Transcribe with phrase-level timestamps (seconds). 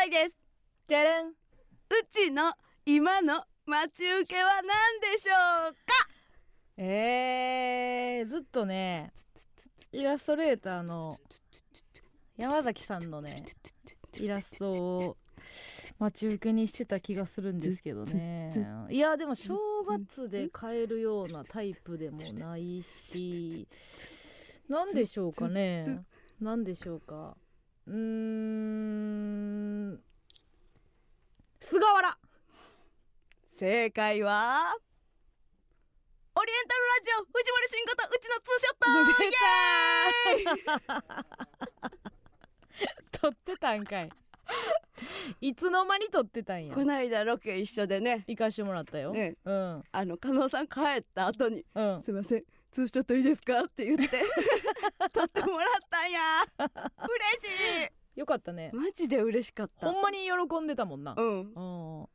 [0.00, 0.36] 題です。
[0.88, 1.28] じゃらん。
[1.28, 1.34] う
[2.08, 2.54] ちの
[2.86, 5.32] 今の待ち受けは何でしょ
[5.68, 5.78] うか？
[6.78, 9.12] えー、ずっとね
[9.92, 11.18] イラストレーターの
[12.38, 13.44] 山崎さんのね
[14.18, 15.16] イラストを
[15.98, 18.88] 待ち受けにしてた気がするんですけどね。
[18.88, 19.54] いやでも正
[19.86, 23.68] 月で買えるようなタイプでもないし
[24.66, 26.00] 何でしょうかね？
[26.40, 27.36] 何でしょうか？
[27.90, 30.00] うーん。
[31.58, 32.16] 菅原。
[33.58, 34.76] 正解は
[36.36, 38.86] オリエンタルラジオ藤森慎吾とうちのツーショット。
[43.18, 44.10] 撮 ってたんかい。
[45.40, 45.52] い。
[45.54, 46.74] つの間に撮ってたんや。
[46.74, 48.24] こないだロケ一緒でね。
[48.28, 49.36] 行かしてもらったよ、ね。
[49.44, 49.82] うん。
[49.90, 51.66] あの加納さん帰った後に。
[51.74, 54.22] うん「すいませんツーショットいいですか?」って言って。
[55.12, 56.20] 撮ってもらったんや。
[56.58, 58.70] 嬉しよかったね。
[58.72, 59.90] いマジで嬉しかった。
[59.90, 61.14] ほんまに喜んでたもんな。
[61.16, 61.52] うん。
[61.54, 62.08] うん。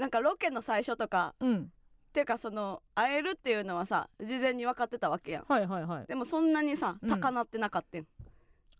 [0.00, 1.72] なんかロケの最初とかうん。
[2.12, 5.44] ていうかその会えるっていうのはさ事前に分かってたわけやん。
[5.44, 6.06] はいはいはい。
[6.06, 7.08] でもそんなにさうん。
[7.08, 8.06] 高鳴ってなかったん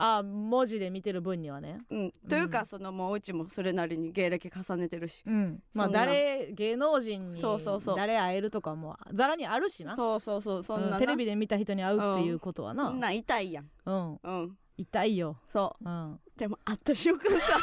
[0.03, 1.79] あ文字で見てる分にはね。
[1.91, 5.23] うん、というかそのもううちもそれなりに芸歴重ねてるし。
[5.27, 5.63] うん。
[5.75, 7.97] まあ誰芸能人にそうそうそう。
[7.97, 9.95] 誰会えるとかもざらにあるしな。
[9.97, 10.93] そうそうそうそんなな。
[10.95, 11.01] うん。
[11.01, 12.87] テレビで見た人に会うっていうことはな。
[12.87, 13.71] そんなん痛いやん。
[13.85, 14.19] うん。
[14.23, 14.57] うん。
[14.79, 15.37] 痛いよ。
[15.47, 15.89] そう。
[15.89, 16.13] ん。
[16.15, 17.59] うでも会った瞬間さ。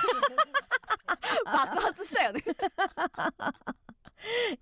[1.44, 2.44] 爆発したよね。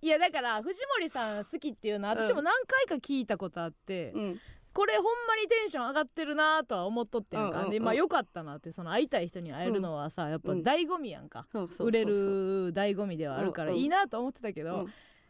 [0.02, 4.42] いやだから藤森さん好きっていうのは私も何回か聞いたことあって、うん
[4.76, 7.72] これほんまにテンション上がってるなとは思っとってんか、うんうんうん。
[7.72, 11.48] でまあよかったなってその会いたい人に会えるのはさ、やっぱうん醍醐味やんか、
[11.80, 14.86] 売れる醍醐味ではあるからいいなと思ってたけど、うん。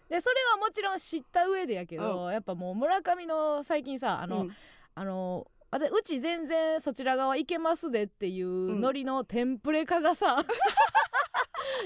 [0.09, 4.51] でそれはもちろん知った上でやけど、やっぱもう村上の最近さあの、うん。
[4.95, 10.37] あのうち全然そちら側行けますでっていうノリのテンプレ化がさ、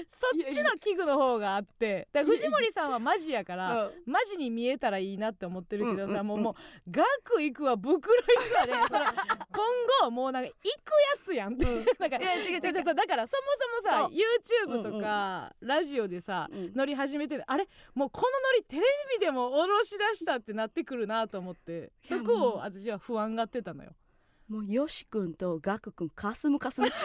[0.06, 4.12] そっちの器具の方があってで藤森さんはマジやから、うん。
[4.12, 6.26] マジに見えたらいいなって思ってるけどさ、うんうんうん。
[6.26, 6.54] もうもう
[6.90, 8.08] 額いくわ袋いく
[8.56, 11.84] わで、 その今後もうなんか行くやつやんって、うん。
[11.98, 12.62] なんかいや違う違う違う。
[12.62, 13.42] そうそうだからそも
[13.82, 14.10] そもさ
[14.68, 16.72] YouTube とか、ラジオでさ、うん。
[16.74, 17.44] 乗り始めてる。
[17.46, 18.82] あれもうこのノリテレ
[19.12, 21.92] ビでも下ろし出したってなってくるなと思って。
[22.02, 23.92] そこを私は不安がってたのよ。
[24.48, 26.88] もうよし君とガク君かすむかすむ。
[26.88, 26.96] いや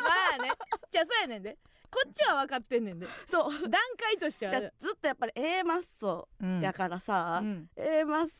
[0.00, 0.52] まあね。
[0.88, 1.58] じゃあそうやねんで
[1.90, 3.06] こっちは分かってんねんで。
[3.30, 3.52] そう。
[3.68, 7.68] 段階としてはじゃあずっとやっぱり A マッソうんやからさ、うん。
[7.76, 8.34] A マッソ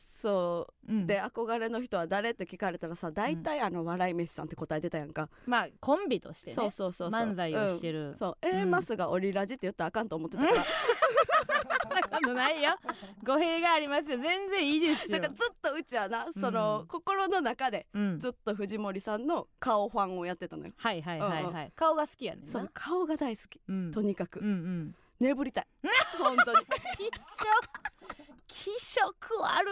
[0.89, 0.93] う。
[0.93, 1.07] ん。
[1.07, 6.55] で憧れの人は誰って聞かれたらさ大体あの笑い飯さんって答えてたやんか、まあコンビとしてね。
[6.55, 7.21] そうそうそうそう。
[7.21, 8.11] 漫才をしてる。
[8.11, 8.13] う。
[8.13, 8.17] ん。
[8.17, 10.57] そう A マスがオリラジって言ったらあかんと思ってたから、
[12.19, 12.77] あのないよ。
[13.25, 14.19] 語弊がありますよ。
[14.19, 15.19] 全然いいですよ。
[15.19, 25.67] だからずっとうちはなその、うん心の中でうんずっと藤森さんの顔ファンをやってたのよ、はいはいはいうんはい顔が好きやねんなそう顔が大好きうんとにかく、うんうん眠りたい。
[26.19, 26.67] 本当に。
[26.97, 27.13] 気色。
[28.47, 29.15] 気色
[29.47, 29.71] ある。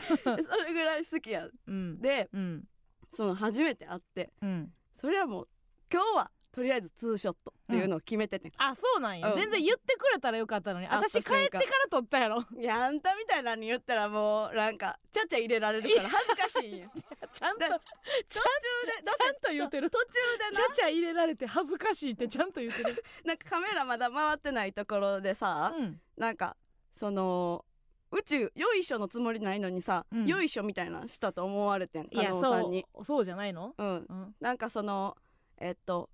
[0.44, 1.48] それぐらい好きや。
[1.66, 2.00] うん。
[2.00, 2.64] でうん。
[3.12, 4.72] その初めて会ってうん。
[4.92, 5.48] それはもう
[5.92, 9.34] 今日はとりあえずツーショットっていうのを決めてて、あそうなんや、うん。
[9.34, 10.86] 全然言ってくれたらよかったのに。
[10.88, 12.44] 私帰ってから撮ったやろ。
[12.58, 16.90] いやあんたみたいなのに言ったらもうなんかちゃちゃ入れられるから恥ずかしいんよ
[17.32, 19.90] ちゃんとでちゃん途中でちゃんと言ってる。
[19.90, 20.06] 途中
[20.50, 23.04] でちゃちゃ入れられて恥ずかしいってちゃんと言ってる。
[23.24, 26.00] な なんかカメラまだ回ってないところでさ、うん。
[26.16, 26.56] なんか
[26.96, 27.64] その
[28.10, 30.26] 宇宙よいしょのつもりないのにさ、うん。
[30.26, 32.84] よいしょみたいなのしたと思われてん加いや納さんに。
[32.96, 33.72] そうそうじゃないの？
[33.78, 33.86] うん。
[33.86, 34.34] うん。
[34.40, 35.16] なんかその
[35.58, 36.10] えっと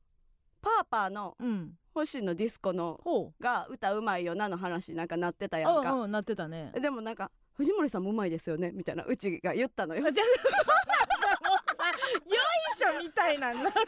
[0.66, 1.72] パーパーのうん。
[1.94, 6.70] 星野ディスコのほが歌うまいよなの話なんかなってたうやんか、うんうんなってたね。
[6.78, 10.10] でもなんか藤森さんもうまいですよねみたいなうちが言ったのよ。
[10.10, 13.86] じゃあ そんなさもうさよいしょみたいなんなるやんそんな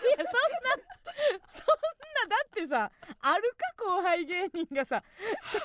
[1.50, 1.66] そん
[2.31, 2.91] なだってさ
[3.21, 3.43] ある
[3.77, 5.03] か後輩芸人がさ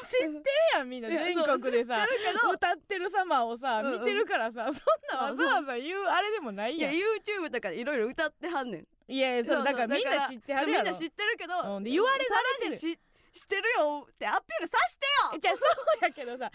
[0.03, 0.44] 知ってる
[0.74, 1.07] やんみんな。
[1.07, 2.06] 全国でさ
[2.53, 4.00] 歌ってる様をさうんうん。
[4.01, 4.75] 見てるからさそん
[5.18, 10.84] なわざわざ言うあれでもないいややん YouTube とかでいろいろ歌ってはんねんいやそれだからみんな知ってはるやろ。
[10.86, 12.98] みんな知ってるけど、うんで言われされてるし
[13.33, 15.06] 知ってるよってアピールさして
[15.36, 15.39] よ。
[15.39, 16.51] じゃあそうやけどさあん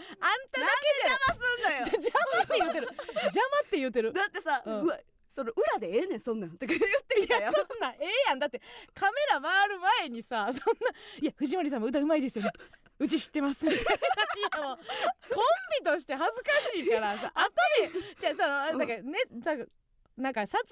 [0.49, 1.83] ただけじゃ邪魔すんのよ。
[1.83, 2.87] じゃ邪魔って言うてる。
[3.23, 4.13] 邪魔って言うてる。
[4.13, 4.97] だってさ、ううんわ
[5.29, 8.39] その裏でええねんそんなんとか言ってきたよそんなんええやん。
[8.39, 8.61] だって
[8.93, 10.91] カメラ回る前にさそんな
[11.21, 12.51] いや藤森さんも歌うまいですよね。
[12.97, 13.65] うち知ってます。
[13.65, 13.95] みたいない
[14.61, 14.77] やもう
[15.33, 15.45] コン
[15.79, 17.49] ビとして恥ずかしいからさ後
[17.81, 19.55] でじゃあそのなんかねさ
[20.19, 20.67] なんか撮影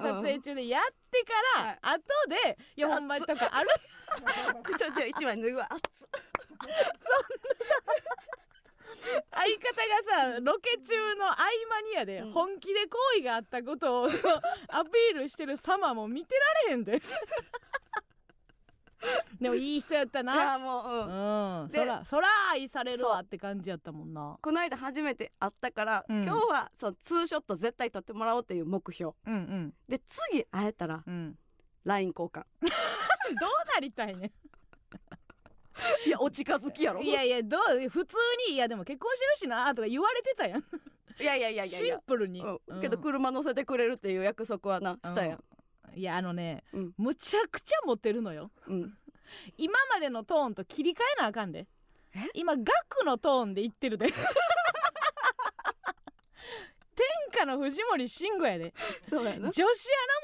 [0.00, 1.32] 中は撮影中でやってか
[1.62, 3.68] ら、後で「いやほんまに」とかある
[4.78, 5.68] ちょちょ一枚脱ぐわ。
[8.92, 10.02] 熱っ相方が
[10.34, 12.32] さロケ中の合間にやで、うん。
[12.32, 14.08] 本気で好意があったことをア
[14.84, 17.00] ピールしてる様も見てられへんで
[19.42, 21.62] でもいい人やったいなやもううん。
[21.62, 21.68] うん。
[21.68, 24.38] でそらそら愛されるわって感じやったもんな。
[24.40, 26.22] この間初めて会ったから、うん。
[26.24, 29.12] 今日はそうツーショット絶対撮ってもらおうっていう目標。
[29.26, 29.74] うんうん。
[29.88, 31.36] で次会えたらうん。
[31.84, 32.44] LINE 交換。
[33.40, 34.30] どうなりたいね
[36.06, 37.02] いやお近づきやろ。
[37.02, 38.16] いやいやどう普通
[38.48, 40.60] にいやでも結婚してるしなとか言われてたやん。
[41.20, 42.80] いやいやいやいやいシンやプルに、うん。
[42.80, 45.44] けど車乗せてくれるっていう約束はなしたやん、
[45.94, 46.94] いやあのね、うん。
[46.96, 48.50] むちゃくちゃモテるのよ。
[48.66, 48.96] うん、
[49.56, 51.66] 今までのトーンと切り替えなあかんで。
[52.34, 54.06] 今ガクのトーンで言ってるで。
[56.94, 58.74] 天下の藤森慎吾やで。
[59.08, 59.66] そうや女子アナ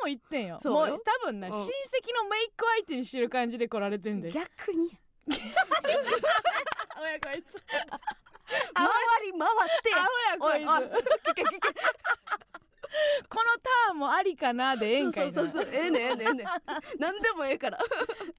[0.03, 0.59] も言ってんよ。
[0.63, 0.95] そうよ。
[0.95, 1.55] もう多分な、うん。
[1.55, 1.67] 親戚
[2.15, 4.31] の姪っ子相手にしてる感じで来られてんで。
[4.31, 4.99] 逆に。
[7.01, 7.57] 親こいつ。
[8.75, 8.87] 回
[9.25, 9.91] り回って。
[9.91, 10.05] やア
[10.41, 11.09] ホやこいつ
[13.29, 15.35] このターンもありかなでええんかいな。
[15.35, 16.47] そうそうそうええねんええねんええねん。
[16.99, 17.79] 何でもええから。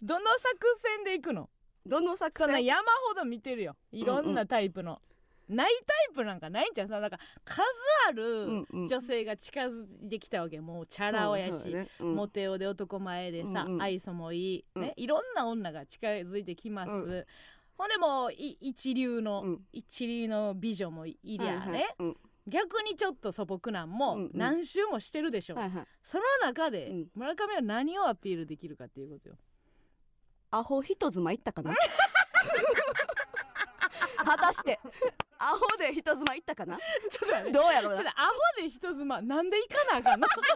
[0.02, 1.50] どの作戦でいくの？
[1.86, 2.48] どの作戦？
[2.48, 3.76] そんな山ほど見てるよ。
[3.92, 5.02] いろんなタイプの、
[5.48, 6.88] ないタイプなんかないんちゃう？
[6.88, 7.62] そのなんか数
[8.08, 8.88] あるうんうん。
[8.88, 11.90] 女性が近づいてきたわけもうチャラ男やし、ね。
[12.00, 12.16] うん。
[12.16, 13.82] モテ男で男前でさ、うんうん。
[13.82, 14.82] 愛想もいい、うん。
[14.82, 17.26] ねいろんな女が近づいてきます、うん。
[17.78, 19.66] ほんでも一流の、うん。
[19.72, 21.96] 一流の美女もいりゃね、はいはい。
[22.00, 25.88] うん逆にちょっと素朴なんも何周もしてるでしょ、はいはい。
[26.04, 27.08] その中でうん。
[27.16, 29.36] 村上は何をアピールできるかっていうことよ。
[30.52, 31.76] アホ人妻行ったかな？
[34.26, 34.80] 果たして
[35.38, 36.78] アホで人妻行ったかな？
[36.78, 37.98] ちょっとどうやろうな？
[37.98, 40.28] ちょっとアホで人妻なんで行かなあかんの？
[40.34, 40.48] この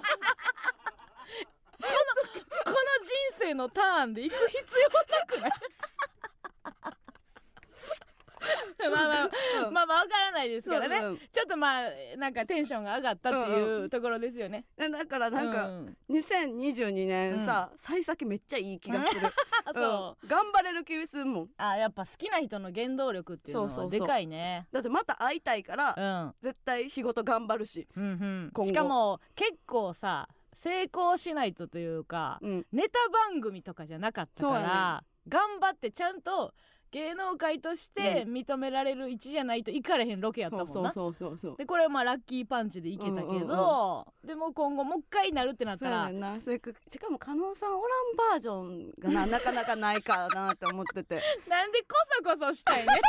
[2.65, 5.51] この人生のターンで行く必要なくない？
[8.91, 9.29] まあまあ
[9.71, 11.19] まあまあわからないですからね、うんうん。
[11.31, 15.97] ちょっとまあなんかテンションが上がったっていうところですよね、でだからなんか、うん。
[16.09, 19.27] 2022年さ、幸先めっちゃいい気がする。
[19.65, 20.29] あ そう、うん。
[20.29, 21.49] 頑張れる気するもん。
[21.57, 24.01] あやっぱ好きな人の原動力っていうのそうそうそう。
[24.01, 24.67] はでかいね。
[24.71, 26.35] だってまた会いたいから、うん。
[26.41, 28.65] 絶対仕事頑張るし、うんうん。
[28.65, 36.53] しかも結構さ成功しないとというかうん、ネタ番組とかじゃなかったから、頑張ってちゃんと
[36.93, 40.71] 芸能界として認められる位置じゃないと行かれへんロケやったもんな。
[40.73, 51.19] そうそうそうそうでこれはまあラッキーパンチでいけたけど、でも今後もう一回なるってなったらしかも加納さんおらんバージョンがななかなかないからなって思ってて。
[51.49, 51.87] なんでこ
[52.17, 53.01] そこそしたいね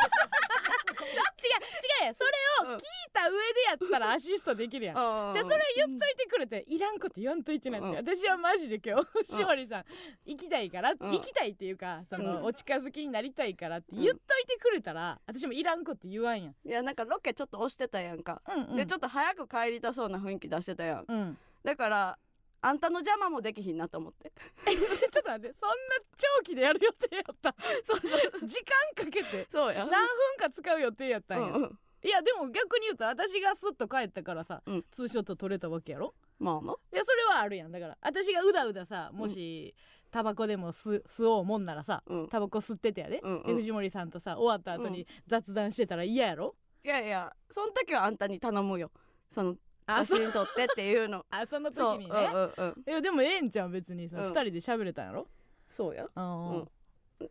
[1.44, 2.30] 違う違うやそれ
[2.72, 4.96] を聞いた上でやったらアシストできるやん。
[4.96, 7.94] じゃあそれ言っといてくれていらんこと言わんといてなって、うん。
[7.96, 9.84] 私はマジで今日しおりさん
[10.24, 11.12] 行きたいから、うん。
[11.12, 12.44] 行きたいっていうかその、うん。
[12.44, 16.54] お近づきになりたいからって言っといてくれたら、私もいらんこと言わんやん。
[16.64, 21.04] いやなんかロケちょっと押してたやんか、うんうん、でちょっと早く帰りたそうな雰囲気出してたやん。
[21.06, 22.18] うん、だから
[22.66, 24.32] あんたの邪魔もできひんなと思って。
[24.64, 25.74] ちょっと待ってそんな
[26.16, 27.54] 長期でやる予定やった。
[27.84, 28.46] そうそう。
[28.46, 29.46] 時間かけて。
[29.50, 29.84] そうや。
[29.84, 31.78] 何分か使う予定やったんや、うんうん。
[32.02, 34.84] いやでも逆に言うと私がスッと帰ったからさ、うん。
[34.90, 36.14] ツーショット撮れたわけやろ？
[36.38, 36.74] まあな。
[36.92, 37.72] いやそれはあるやん。
[37.72, 39.74] だから私がうだうださもし、
[40.10, 42.28] タバコでも吸吸おうもんならさうん。
[42.28, 43.46] タバコ吸っててやで,、うんうん。
[43.46, 46.56] で藤森さんとさ終わった後に雑談してたら嫌やろ？
[46.82, 48.90] いやいやその時はあんたに頼むよ。
[49.28, 49.54] そのあ
[49.86, 51.24] 写真撮ってっていうの。
[51.30, 52.38] あその時にね、う。
[52.38, 52.84] んうんうん。
[52.86, 54.24] いやでもええんちゃん別にさ、うん。
[54.24, 55.26] 二人で喋れたんやろ？
[55.68, 56.06] そうや。
[56.14, 56.68] うん、うん。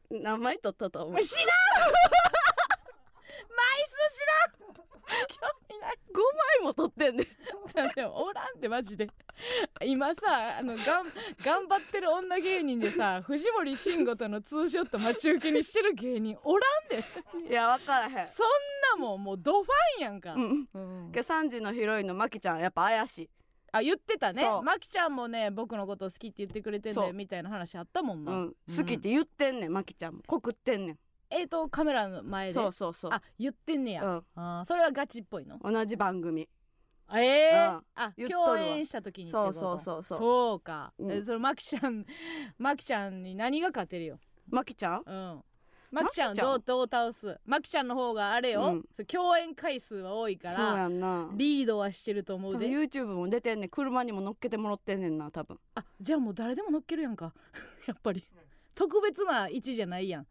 [0.10, 1.22] 何枚撮ったと思う。
[1.22, 1.48] 知らん。
[3.50, 4.93] 枚数知らん
[5.30, 5.98] 興味ない。
[6.14, 6.18] 5
[6.62, 7.28] 枚も撮ってんねん。
[7.96, 9.10] でもおらんってマジで。
[9.84, 11.12] 今さあのがん
[11.44, 17.04] 頑張ってる女芸人でさ藤森慎吾とのツーショット待ち受けにしてる芸人おらんで。
[17.50, 18.28] いや分からへん。
[18.28, 18.48] そん
[19.00, 21.12] なもんもうドファンやんか、うんうん。
[21.12, 23.30] け3時のヒロインのマキちゃんやっぱ怪しい。
[23.76, 24.48] あ言ってたね。
[24.64, 30.22] まきちゃんもね僕のこと好きって言ってくれてんだよみたいな話あったもんな、うん、好きって言ってんねんマキちゃんも。
[30.28, 31.00] 告ってんねん
[31.36, 32.54] えーとカメラの前で？
[32.54, 33.12] そうそうそう。
[33.14, 34.24] あ言ってんねや、うん。
[34.36, 35.58] あーそれはガチっぽいの？
[35.64, 36.48] 同じ番組。
[37.14, 37.82] ええうん。
[37.96, 39.54] あ共演した時にってこと？
[39.54, 40.20] そうそうそうそう。
[40.20, 41.12] そうか、うん。
[41.12, 42.06] えそのマキちゃん
[42.58, 44.20] マキちゃんに何が勝てるよ？
[44.50, 45.04] マキちゃん？
[45.06, 45.44] うん。
[45.92, 46.60] マキちゃんどう？
[46.60, 47.40] どう倒す？
[47.46, 49.06] マキちゃんの方があれよ、うん。
[49.06, 50.90] 共演回数は多いから。
[51.36, 52.68] リードはしてると思うで。
[52.68, 53.70] YouTube も出てんねん。
[53.70, 55.60] 車にも乗っけてもらってんねんな多分。
[55.76, 57.34] あじゃあもう誰でも乗っけるやんか。
[57.86, 58.26] やっぱり。
[58.76, 60.28] 特別な位置じゃないやん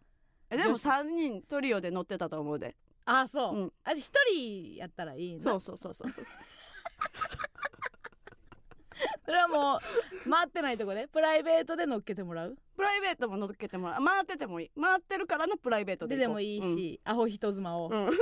[0.53, 2.77] えでも女子3人トリオで乗ってたと思うで。
[3.07, 3.73] あそう、うん。
[3.85, 5.43] あ一人やったらいいな。
[5.43, 6.25] そうそうそうそうそう。
[9.25, 9.81] それはも
[10.27, 12.57] う回ってないとこでプライベートで乗っけてもらう？
[12.77, 14.05] プライベートも乗っけてもらう。
[14.05, 14.71] 回っててもいい。
[14.81, 18.13] 回ってるからのプライベートでででもいいし、アホ人妻を、うん、うん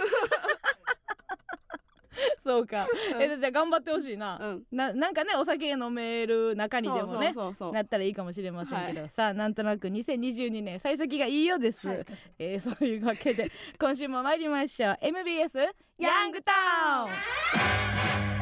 [2.42, 2.88] そうか。
[3.14, 3.22] うん。
[3.22, 4.64] えじゃあ頑張ってほしいな、うん。
[4.72, 7.32] ななんかねお酒飲める中にでもね
[7.72, 12.04] なったらいいかもしれませんけど、さあなんとなく2022年幸先がいいようです、はい。
[12.38, 14.98] えーそういうわけで今週も参りましょう。
[15.02, 15.58] MBS
[15.98, 16.52] ヤングタ
[17.04, 18.39] ウン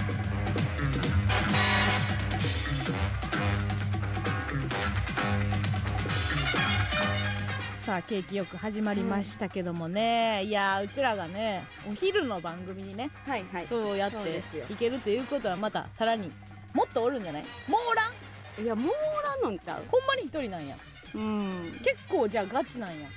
[7.88, 10.50] さあ景気よく始まりましたけどもね、い。
[10.50, 13.66] やーうちらがねお昼の番組にね、はいはい。
[13.66, 16.30] そうやっていけるということはまたさらに
[16.74, 17.42] もっとおるんじゃない？
[17.66, 19.84] もうおらんいやもうおらんのんちゃう？
[19.90, 20.76] ほんまに一人なんや。
[21.14, 21.72] うん。
[21.82, 23.08] 結構じゃあガチなんや。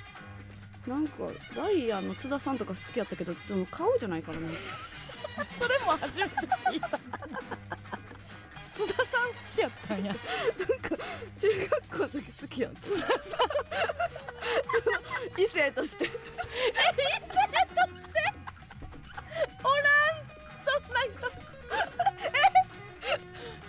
[0.86, 1.16] なんか
[1.54, 4.48] ダイヤの津田さんとか好きやったけどでも顔じゃないからね
[5.56, 6.88] それも初めて聞いた
[8.72, 10.14] 津田さん好きやったんや。
[11.38, 13.40] 中学校の時好きやった津田さん。
[15.40, 16.08] 異性として？
[19.62, 20.24] おらん。
[20.64, 21.12] そんな人。
[22.26, 22.30] え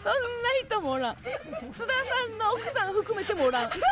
[0.01, 0.17] そんな
[0.65, 1.17] 人もおらん。
[1.73, 3.71] 津田さんの奥さん含めてもおらん。
[3.71, 3.77] そ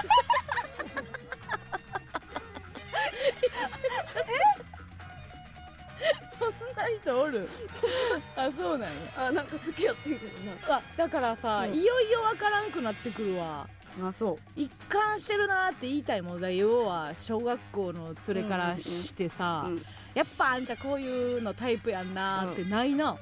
[6.49, 7.47] んな人おる？
[8.35, 8.95] あそうなんや。
[9.17, 10.31] あなんか好きやってんけど
[10.73, 11.73] あだからさ、うん。
[11.73, 13.67] いよいよわからんくなってくるわ。
[13.99, 23.17] なあそ一貫してるなって言いたいもんだ要は小学校の連れからしてさ、う、うん、やっぱあんたこういうのタイプやんなってないな、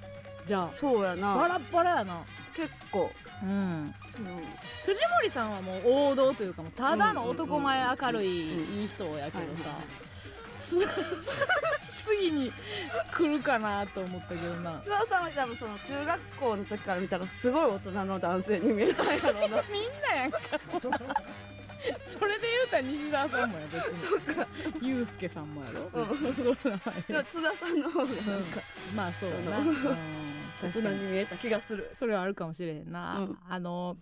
[0.46, 2.22] じゃそうやあバなラッバラやな。
[2.56, 3.12] 結構。
[3.42, 3.94] うん。
[4.86, 9.40] 藤森さんはもう王道というかもうただの男前明るいうんいい人やけどさ。
[9.40, 10.19] はいはいはいつ
[12.04, 12.52] 次に
[13.12, 14.80] 来るかなと思ったけどな。
[14.82, 20.40] 津田さんは多分その中学校の時から見たらすごい大人の男性に見えたんやろうな みんなやんか。
[22.04, 23.84] それで言うたら西澤さんもや別
[24.82, 24.88] に。
[24.90, 25.54] ユ うスケさん。
[25.54, 26.08] もやろ、うん。
[26.18, 26.56] 津
[27.42, 28.44] 田さんの方がなん。
[28.44, 28.62] か
[28.96, 29.74] まあそうやな、うん、大
[30.72, 30.96] 人確かに。
[31.00, 31.90] に見えた気がする。
[31.94, 33.40] それはあるかもしれへんな、うん。
[33.48, 33.96] あの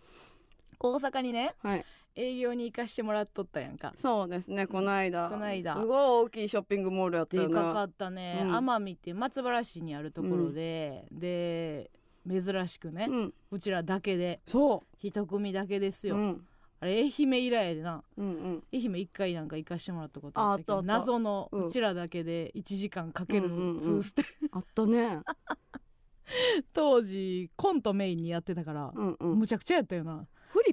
[0.80, 1.86] 大阪にねはい
[2.18, 3.94] 営業に行かしてもらっとったやんか。
[3.96, 7.50] そうですねこの間この間すごい大きいショッピングモールやったよな。
[7.50, 8.42] でかかったね。
[8.44, 8.56] うん。
[8.56, 11.92] 奄美、っていう松原市にあるところで、で
[12.28, 13.34] 珍しくね、うん。
[13.52, 16.48] うちらだけでそ一組だけですよ、ううん。
[16.80, 18.04] あれ愛媛以来でな。
[18.18, 18.64] うんうん。
[18.74, 21.66] 愛媛一回なんか行かしてもらったことあったけど謎のうん。
[21.68, 23.78] うちらだけで1時間かけるうんうんうん。
[23.78, 25.20] ツーステ、あったね。
[26.74, 29.40] 当時コントメインにやってたから、うんうん。
[29.40, 30.28] むちゃくちゃやったよな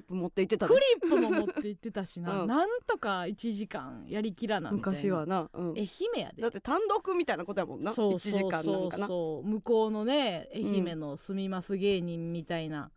[0.05, 2.47] ップ持って行ってたフねリップも持って行ってたしな、うん。
[2.47, 6.41] なんとか1時間やりきらな昔はな、うん、愛媛やで。
[6.41, 7.93] だって単独みたいなことやもんな。
[7.93, 9.07] そう1時間なんかな。
[9.07, 12.91] そうそう向こうのね愛媛の住みます芸人みたいな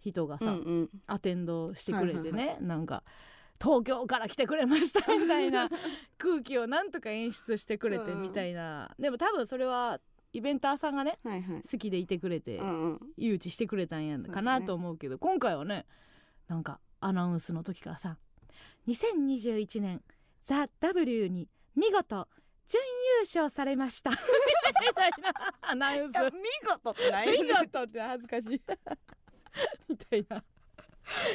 [0.00, 0.90] 人がさ、うんうん。
[1.06, 3.02] アテンドしてくれてね、はいはいなんか
[3.62, 5.70] 東京から来てくれましたみたいな
[6.18, 8.22] 空気をなんとか演出してくれてうんうん。
[8.22, 10.00] みたいな、でも多分それは
[10.32, 11.62] イベンターさんがねはいはい。
[11.62, 13.00] 好きでいてくれて、うんうん。
[13.16, 15.86] 誘致してくれたんやかなと思うけど今回はね
[16.48, 18.18] なんかアナウンスの時からさ
[18.88, 20.02] 2021年
[20.44, 22.28] 「ザ・ w に見事
[22.66, 22.80] 準
[23.18, 24.10] 優勝されました。
[24.10, 24.16] み
[24.94, 25.34] たいな。
[25.60, 26.16] アナウンス。
[26.16, 26.30] 見
[26.66, 28.48] 事ってない見事って恥ずかしい。
[29.88, 30.42] みたいな。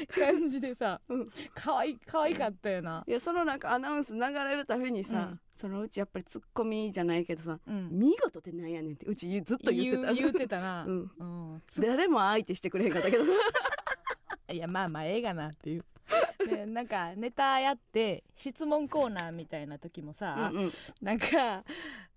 [0.08, 1.30] 感じでさうん。
[1.54, 5.40] 可愛い可愛かったよな、いやそのなんかアナウンス流れるたびにさ、うん。
[5.54, 10.14] そのうちやっぱりツッコミじゃないけどさうん、見事ってなんやねんってうちずっと言ってた。
[10.14, 11.12] 言う言うてたな、 うん。
[11.20, 11.24] う
[11.58, 11.64] ん。
[11.68, 13.24] つ誰も相手してくれへんかったけど
[14.52, 15.86] いやまあまあええがなっていう。
[16.50, 20.72] でなんかネタやって質問コーナーみたいな時もさ、うんうん。
[21.02, 21.64] なんか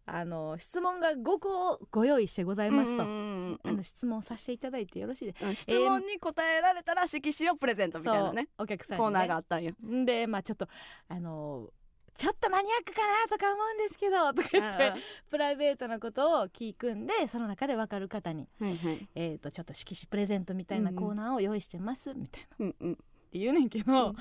[0.05, 5.45] あの質問が5個ご用意してございますと、うんうんうんあの質問させていただいてよろしいです。
[5.45, 8.49] うん質問に答えられたら色紙をプレゼントみたいなね。
[8.59, 9.75] お客さんに、ね、コーナーがあったんよ。
[9.85, 10.67] んでまあちょっと
[11.09, 11.69] あの
[12.15, 14.93] ちょっとマニアックかなとか思うんですけどとか言って
[15.31, 19.09] プライベートなことを聞くんでその中で分かる方に、はいはい。
[19.15, 22.67] えー、とちょっと色紙プレゼントみたいなコーナーを用意してますみたいな。
[22.67, 22.93] うんうん。
[22.93, 22.97] っ
[23.33, 24.17] て言うねんけど、うん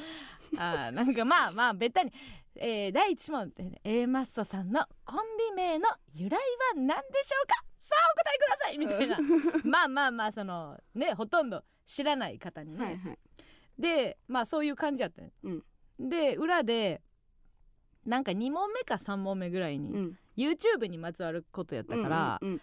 [0.58, 2.12] あーなんかまあまあべったに、
[2.56, 5.20] えー第1問ってね A マッソさんのコン
[5.50, 6.40] ビ名の由来は
[6.76, 6.94] 何で
[7.24, 7.56] しょうか？
[7.80, 8.78] さあお答えください！
[8.78, 9.18] みたいな。
[9.64, 13.18] まあまあまあそのねほとんど知らない方にね、はいはい。
[13.78, 15.64] でまあそういう感じやったね、うん。
[16.10, 17.02] で裏で
[18.06, 20.18] なんか2問目か3問目ぐらいに、うん。
[20.38, 22.62] YouTube にまつわることやったから、うんうん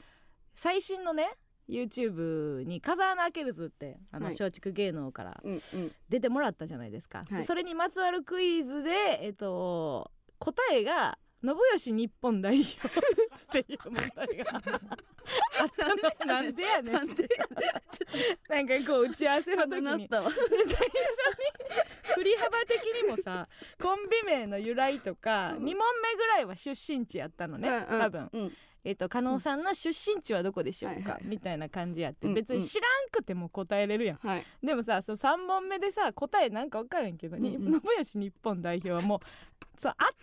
[0.60, 1.28] 最新のね
[1.68, 4.34] YouTube に風穴開けるずってあのはい。
[4.34, 5.60] 松竹芸能からうんうん。
[6.08, 7.34] 出てもらったじゃないですか、はい。
[7.36, 8.90] でそれにまつわるクイズで、
[9.22, 12.66] えっと、答えが信義日本代表
[13.48, 15.88] っていう問題があった。
[15.88, 16.92] のなんでやねん。
[16.92, 17.28] なんで
[18.48, 19.76] なんかこう打ち合わせの時に。
[19.76, 20.78] でなったわ最初に。
[22.14, 23.48] 振り幅的にもさ
[23.80, 25.74] コンビ名の由来とか2問目
[26.16, 28.28] ぐらいは出身地やったのね、多分。
[28.32, 28.52] うん
[28.88, 34.44] えっと加納さんの出身地はどこでしょうか、みたいな感じやって、うん別に知らんくても答えれるやん、はい。
[34.62, 37.80] でもさそう3問目でさ答えなんか分からんけど、にうんうん。
[37.80, 39.20] 信義日本代表はもう
[39.78, 40.14] そう当て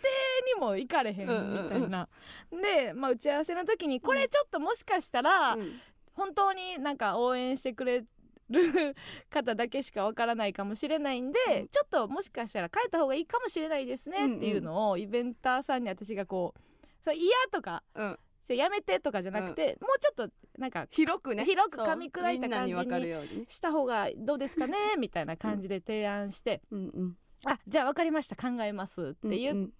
[0.52, 2.08] にも行かれへんみたいな、
[2.50, 5.80] で、まあ、打ち合わせの時にこれちょっともしかしたら、うん。
[6.14, 8.02] 本当になんか応援してくれ
[8.48, 8.96] る
[9.30, 11.68] 方だけしかわからないかもしれないんで、うん。
[11.68, 16.60] ちょっともしかしたら変えた方がいいかもしれないですねっていうのをイベンターさんに私がこう
[17.04, 18.18] そう嫌とかうん
[18.54, 21.44] やめてとかじゃなくて、もうちょっとなんか広くね。
[21.44, 29.72] 広く噛み砕いた感じにに分かるようにねした方がどうですかねみたいな感じで提案してうんうん「あじゃあ分かりました考えます」って言って、うん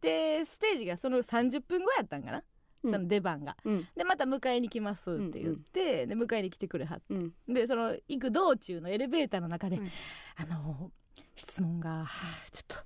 [0.00, 2.42] でステージがその30分後やったんかな、
[2.84, 2.92] うん。
[2.92, 3.56] その出番が。
[3.64, 3.88] うん。
[3.96, 7.14] でまた迎えに来ますって言って、で迎えに来てくれはって。
[7.14, 7.32] うん。
[7.48, 9.90] でその行く道中のエレベーターの中で、うん。
[10.36, 10.92] あの
[11.34, 12.06] 質問がはあ
[12.50, 12.76] ちょっと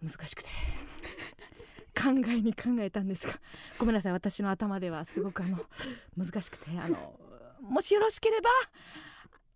[0.00, 0.48] 難しくて
[1.94, 3.34] 考えに考えたんですが
[3.78, 5.64] ごめんなさい私の頭ではすごくあの
[6.16, 7.18] 難しくてあの
[7.60, 8.50] もしよろしければ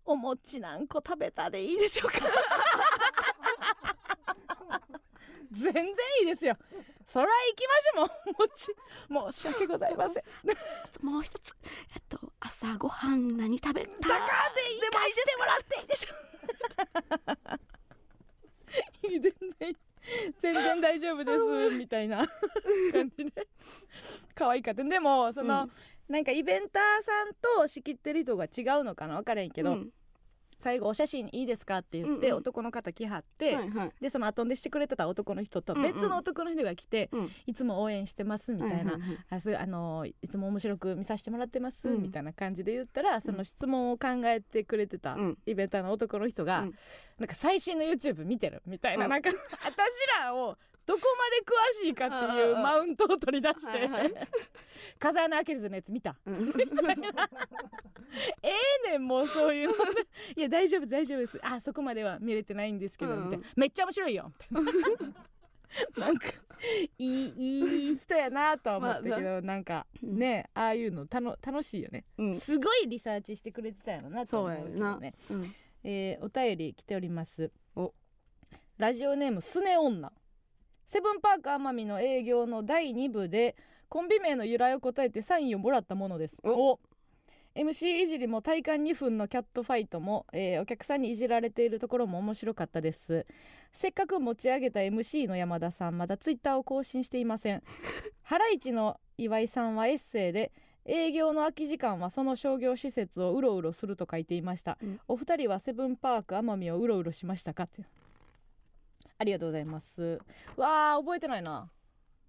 [0.05, 2.19] お餅何個食べたでいいでしょうか？
[5.51, 5.83] 全然
[6.21, 6.55] いいですよ。
[7.05, 8.05] そら行きましょう。
[8.07, 8.35] もう
[9.09, 10.23] お餅申し訳ございません。
[11.05, 11.53] もう一つ
[11.95, 14.07] えっと朝ごはん何食べた？
[14.07, 16.13] だからでいいかしてもらっていいでしょ
[19.03, 19.21] 全
[19.59, 19.75] 然
[20.39, 22.25] 全然大丈夫ですみたいな
[22.91, 23.47] 感じで。
[24.35, 24.83] 可愛かった。
[24.83, 25.71] でもその、うん。
[26.07, 29.15] なんかイベンターさんと仕切ってる人が違うのかな？
[29.17, 29.89] 分からへんけど、うん
[30.59, 32.39] 最後「お写真いいですか?」って言って、うんうん。
[32.39, 33.91] 男の方来はって、はいはい。
[34.01, 37.31] でその後んでしてくれてた男の人と別の男の人が来て、うん。
[37.45, 39.17] いつも応援してますみたいな、はいはいはい。
[39.29, 42.01] あすあのいつも面白く見させてもらってます、うん。
[42.01, 45.37] みたいな感じで言ったらその質問を考えてくれてたうん。
[45.45, 46.75] イベンターの男の人が、うん。
[47.17, 49.11] なんか最新の YouTube 見てるみたいな,、うん。
[49.11, 49.29] なんか
[49.65, 49.75] 私
[50.21, 50.57] らを
[50.89, 53.87] どこまで詳しいかっていうマウントを取り出して、
[54.97, 56.15] 風穴開けるずのやつ見た。
[56.25, 56.49] うん。
[58.41, 58.49] え
[58.87, 59.73] えねんもうそういうの。
[60.35, 61.39] いや大丈夫大丈夫です。
[61.43, 63.45] あそこまでは見れてないんですけど、うんみたいな。
[63.55, 64.33] めっちゃ面白いよ。
[64.49, 64.65] みたい
[65.95, 66.07] な。
[66.07, 66.27] なんか
[66.97, 72.03] いいいい人やなとは思ったけど、なんかねああいうのたの楽しいよね。
[72.17, 72.39] うん。
[72.39, 75.13] すごいリサーチしてくれてたやろなとそう思うけどね。
[75.29, 77.51] うんえーお便り来ております。
[77.75, 77.93] お。
[78.79, 80.11] ラジオネームスネ女
[80.89, 83.55] セブンパーク奄美の営業の第2部で
[83.89, 86.41] コンビ名の由来を答えてサインをもらったものです。
[86.43, 86.79] お。
[87.53, 93.27] MC いじりも体感2分のキャットファイトも、えーお客さんにいじられているところも面白かったです。
[93.71, 97.61] せっかく持ち上げた MC の山田さんまだツイッターを更新していません。
[98.23, 100.51] ハライチの岩井さんはエッセイで
[100.85, 104.99] 営業の空き時間はその商業施設をうろうろすると書いていました、うん。
[105.07, 107.65] お二人はセブンパーク奄美をうろうろしましたか？
[107.65, 107.83] って
[109.19, 110.19] ありがとうございます。
[110.55, 111.69] わあ覚えてないな。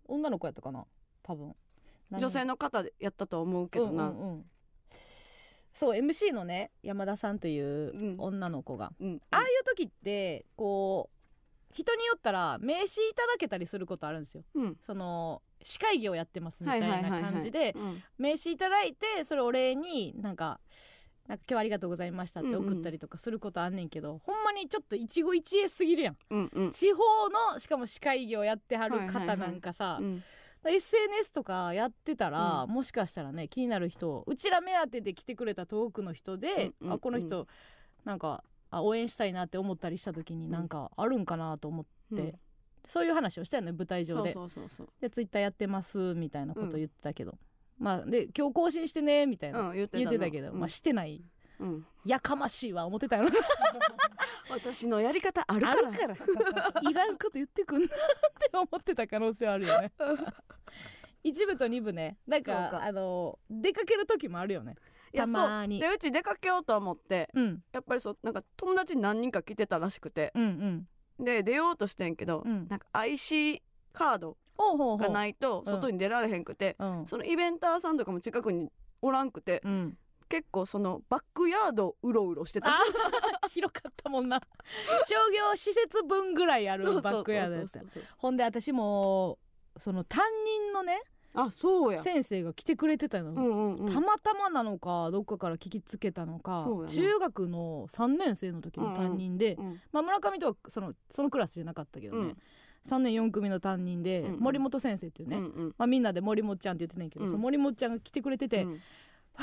[0.07, 0.85] 女の子やったかな？
[1.23, 1.55] 多分。
[2.11, 2.21] 何？
[2.21, 4.09] 女性の方でやったと思うけどな。
[4.09, 4.45] うんうんうん。
[5.73, 8.17] そう MC のね山田さんといううん。
[8.19, 9.23] 女の子が、うん。
[9.31, 14.43] ああいう時ってこう人によったら名刺いただけたりすることあるんですよ。
[14.57, 14.77] うん。
[14.83, 17.03] その司会業やってますみたいない。
[17.23, 18.03] 感じでうん。
[18.19, 20.59] 名刺いただいてそれお礼になんか
[21.31, 26.17] なんか今日はありがとうございましたって送ったりとかすることあんねんけど、ほんまにちょっと一期一会すぎるやん。
[26.29, 26.71] うんうん。
[26.73, 26.99] 地方
[27.53, 30.23] のしかも司会業やってはる方なんかさ、うん
[30.63, 37.47] SNS とかやってたら、うもしかしたらね気になる人うちら目当てで来てくれた遠くの人で、うんうんあこの人、
[38.05, 40.51] なんかあ応援したいなって思ったりした時にん。
[40.51, 42.35] なんかあるんかなと思って、うん。
[42.89, 44.89] そういう話をしたよね舞台上そうでそうそうそう。
[45.01, 47.39] でツイッターやってますみたいなこと言ってたけど、
[47.81, 50.61] まあで今日更新してねみたいな、うん言ってた言ってたけど、うん。
[50.61, 51.25] まあしてない。
[51.59, 51.87] うん。
[52.05, 53.25] やかましいわ思ってたよ
[54.51, 56.91] 私のやり方あるかあらるから。
[56.91, 59.93] いらんこと言ってくんなって思ってた可能性はあるよね。
[61.23, 62.19] 一部と二部ね。
[62.27, 62.71] なんそうか。
[62.71, 64.77] かあの出かける時もあるよね。
[65.13, 65.81] いやたまに。
[65.81, 67.63] そうでうち出かけようと思ってうん。
[67.73, 70.33] やっぱりそうなんか友達何人か来てたらしくて。
[70.35, 70.87] うん
[71.19, 71.25] うん。
[71.25, 72.69] で出ようとしてんけど、うん。
[72.69, 73.63] なんか IC
[73.93, 74.37] カード
[74.99, 77.07] がないと外に出られへんくて、うん。
[77.07, 78.71] そのイベンターさんとかも近くに
[79.03, 79.97] おらんくて、うん。
[80.29, 82.69] 結構そのバックヤードをうろうろしてた。
[82.69, 82.79] あ
[83.51, 84.41] 広かったもんな。
[85.07, 89.39] 商業施設分ぐらいあるバックヤードほんで私も
[89.77, 91.01] その担任のね
[91.35, 92.03] あそうや。
[92.03, 93.87] 先生が来てくれてたの、うんうんうん。
[93.87, 96.89] たまたまなのかどっかから聞きつけたのかそうやな。
[96.89, 99.81] 中学の3年生の時の担任で、うん。
[99.93, 102.39] まあ、村上とはそのそのクラスじゃなかったけどね、うん
[102.87, 104.41] 3年4組の担任で、うんうん。
[104.41, 105.75] 森本先生っていうね、うんうん。
[105.77, 107.31] まあ、みんなで森本ちゃんって言ってたんやけど、うん。
[107.31, 108.79] その森本ちゃんが来てくれてて「わ、うん。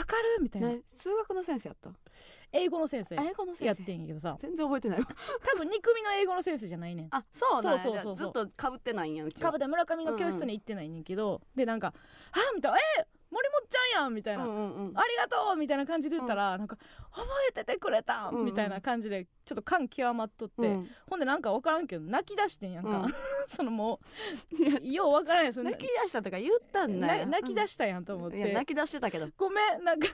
[0.06, 1.91] かる?」みたいな、ね数学の先生やった？
[2.52, 3.65] 英語の先生英語の先生。
[3.65, 4.38] やってんやけどさ。
[4.39, 5.06] 全然覚えてないわ。
[5.54, 7.08] 多分2組の英語の先生じゃないねん。
[7.12, 7.80] あそうなんや。
[7.80, 9.50] そうそうそうずっとかぶってないんやうちは。
[9.50, 11.93] かぶで村上の教室に行ってないねんけど、でなんか
[12.32, 16.77] 「あみたいな「え森本ちゃんやんみたいな、うんうんうんありがとうみたいな感じで言ったら、なんか
[17.11, 18.45] 覚えててくれた、うんうん。
[18.45, 20.89] みたいな感じでちょっと感極まっとって、うん。
[21.09, 23.13] ほんでなんか分からんけど泣き出してんやんか、うん。
[23.47, 23.99] そのも
[24.83, 29.27] うよう分からんやつ泣き出したとか言ったんだ泣き出したやんと思って、いや泣き出してたけど。
[29.37, 30.07] ごめんなんか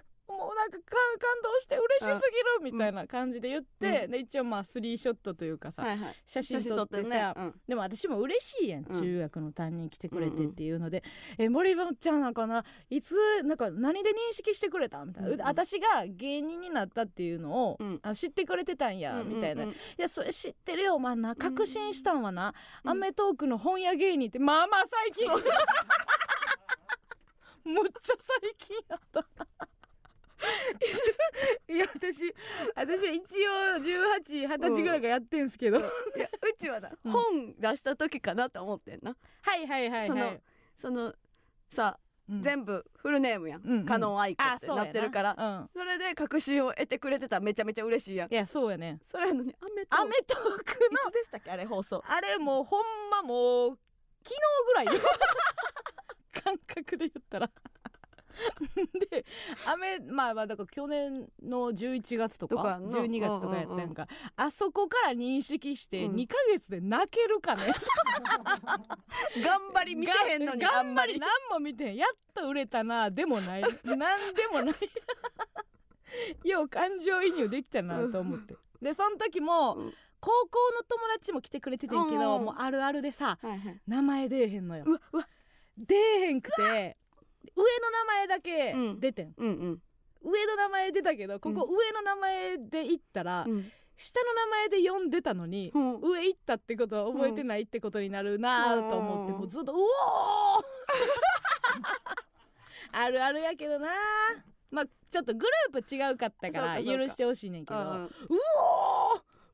[0.44, 4.12] もうなんか感感動して嬉しすぎるみたいな感じで言って、うん。
[4.12, 6.16] で一応まあスリーショットというかさ、はいはい。
[6.26, 7.34] 写真撮ってさね。
[7.36, 7.54] うん。
[7.68, 8.86] でも私も嬉しいやん、ん。
[8.86, 11.04] 中学の担任来てくれてっていうので
[11.40, 15.42] 「え森本ちゃんなんかないつなんか何で認識してくれた?」みたいな、うんうん。
[15.42, 18.00] 私が芸人になったっていうのを、うん。
[18.02, 19.70] あ知ってくれてたんや、みたいな「うん。
[19.70, 21.00] いやそれ知ってるよ。
[21.00, 22.54] まあな確信したんはな、
[22.84, 25.30] うんアメトークの本屋芸人ってまあまあ最近。
[27.64, 29.26] むっちゃ最近やった。
[31.70, 32.34] いや私
[32.76, 37.12] 私一応1820歳ぐらいがやってんすけど、いやうちはな、うん。
[37.12, 39.16] 本出した時かなと思ってんな。
[39.42, 40.42] はいはいはいそのはい、
[40.78, 41.14] その
[41.70, 42.42] さ、うん。
[42.42, 43.86] 全部フルネームやん、うんうん。
[43.86, 44.84] カノン愛子ってな。
[44.86, 45.36] ってるから。
[45.38, 45.70] うん。
[45.74, 48.34] それで確信を得てくれてたらめちゃめちゃ嬉しいやん。
[48.34, 50.54] いやそうやねそれやのにアメトークアメトークの？
[50.56, 51.52] いつでしたっけ？
[51.52, 52.04] あれ放送。
[52.06, 53.80] あれもうほんまもう
[54.24, 54.92] 昨日ぐらいよ。
[56.44, 57.50] 感覚で言ったら
[59.12, 59.26] で
[59.66, 66.16] 雨まあまあだから去年の11月とかとかの12月とかやったやんか、あそこから認識してうん。
[66.16, 67.64] 2ヶ月で泣けるかね、
[69.44, 71.20] 頑張り見てへんのにがあんまり。
[71.20, 71.96] 何も見てへん。
[71.96, 73.12] やっと売れたな。
[73.12, 73.62] でもない。
[73.86, 76.48] なんでもない。
[76.48, 78.56] よう感情移入できたなと思って。
[78.82, 79.94] でその時も、うん。
[80.20, 83.82] 高校の友達も来てくれててんけど、うんもうあるあるでさはいはい。
[83.88, 84.86] 名前出えへんのよ。
[85.78, 86.98] 出えへんくて
[87.56, 89.00] 上の名前だけうん。
[89.00, 89.82] 出てん、うんうん。
[90.24, 96.00] 上の名前出たけどここ上の名前で行ったら、うん下の名前で呼んでたのに、うん。
[96.02, 99.40] 上行ったってことは覚えてないってことになるなと思って、うん。
[99.40, 99.84] もうずっと「うおー!
[102.92, 103.90] 」あるあるやけどな
[104.72, 107.90] まあちょっとグループ違うかったから許してほしいねんけど「ううん。
[107.90, 108.10] うんおー！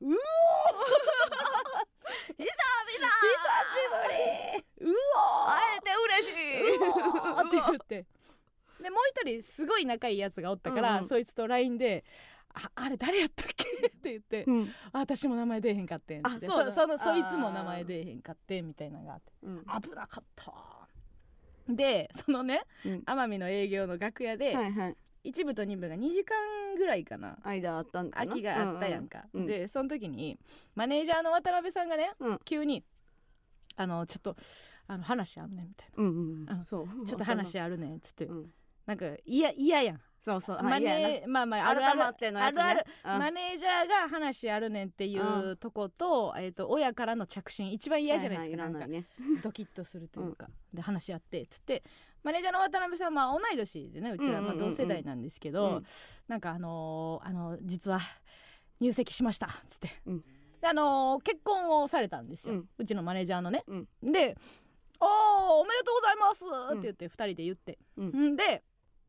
[0.00, 0.16] うおー
[2.36, 2.46] 久々。
[3.20, 3.76] 久し
[4.80, 4.90] ぶり。
[4.90, 4.94] う
[5.46, 6.78] 会えて嬉しい。
[6.78, 7.46] おー。
[7.46, 8.06] って言って
[8.82, 11.08] でもう一人すごい仲いいやつがおったから、うんうん。
[11.08, 12.04] そいつと LINE で
[12.54, 13.64] 「ああれ誰やったっけ?
[13.86, 19.64] 」って言ってうん「あ私も名前出えへんかってん」ってあそそそのそいつも名前出えへんかってんみたいなのがあってうん。
[19.82, 20.52] 危なかった。
[21.68, 22.98] でそのねうん。
[23.06, 26.36] 奄美の営業の楽屋で、はいはい一部と二部が2時間
[26.76, 27.38] ぐらいかな。
[27.42, 28.24] 間あったんだな？
[28.26, 30.38] 空きがあったやんか、うんうんでその時に
[30.74, 32.38] マネージャーの渡辺さんがね、うん。
[32.44, 32.84] 急に
[33.76, 34.36] 「あのちょっと
[34.86, 36.64] あの話あんねん」みたいうんうんうん。
[36.66, 36.86] そう。
[36.86, 38.52] な「ちょっと話あるねん」っつって、うん。
[38.86, 40.00] なんか嫌嫌やん。
[40.18, 40.62] そうそう。
[40.62, 49.06] マネまあまああるあるあるあるうんマネージャーが話あるねんっていうとこと,、えー、と親からの着信一番嫌じゃないですか、なんかははらね。
[49.42, 51.82] ドキッとするというか、 で話し合ってっつって
[52.22, 55.84] マネージャーの渡辺さんは同い年でねうちら同世代なんですけど、うん。
[56.28, 58.00] なんかあのーあの実は
[58.80, 60.24] 入籍しましたっつって、うん。
[60.60, 63.88] であのー結婚をされたんですよ、ううんちのマネージャーのね、うん。
[64.02, 64.36] で
[65.00, 65.08] 「おー
[65.60, 66.44] おめでとうございます」
[66.78, 68.32] って言って2人で言って、うん。
[68.32, 68.62] んで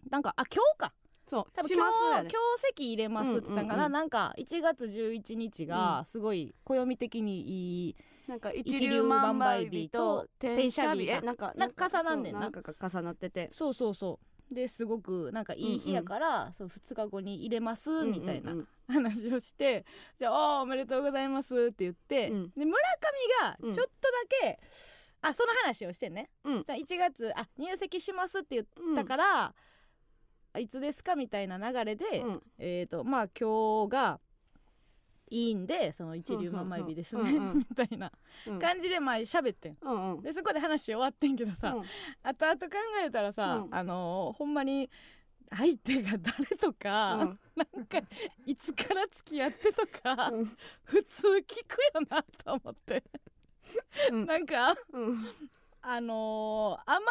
[0.10, 0.93] なんかあ今日か。
[1.28, 7.95] そう多分し今日、ね今日席入れますって言ったんかな、うんうんうんなんか1月11日がすごい暦的にいい、
[8.27, 11.10] なんか一一粒粒万万倍倍日日とと転写日。
[11.10, 13.12] えなんかなんか重なんねんななんかが重な。
[13.13, 13.95] っててそうそう。
[13.95, 19.86] そうですごくなんかいい日やから、そう2日後に入れますみたいなうんうん話をして、
[20.17, 22.51] じゃああーおめでとうございますって言って、うん。
[22.57, 22.77] で村
[23.41, 23.91] 上がちょっとだ
[24.41, 24.60] け、
[25.21, 26.63] あその話をしてんね、うん。
[26.63, 29.55] じゃあ1月あ入籍しますって言うんったから、
[30.53, 32.43] あいつですかみたいな流れで、うん。
[32.57, 34.19] えー、とまあ今日が
[35.32, 38.12] いいんでその一粒万倍日ですね、うんうんうん みたいな
[38.46, 38.60] うん。
[38.60, 39.78] 感じでまあ喋ってん。
[39.82, 40.22] うんうん。
[40.22, 41.84] でそこで話終わってんけどさ、うん。
[42.22, 42.67] 後々考
[43.04, 43.74] えたらさ、うん。
[43.76, 44.89] あのーほんまに
[45.54, 47.39] 相手が誰とか、うん。
[47.56, 48.02] なんか
[48.46, 50.58] いつから付き合ってとか、うん。
[50.84, 53.04] 普通聞くよなと思って、
[54.12, 54.26] うん。
[54.26, 55.26] なんかうん
[55.82, 57.02] あのーあまり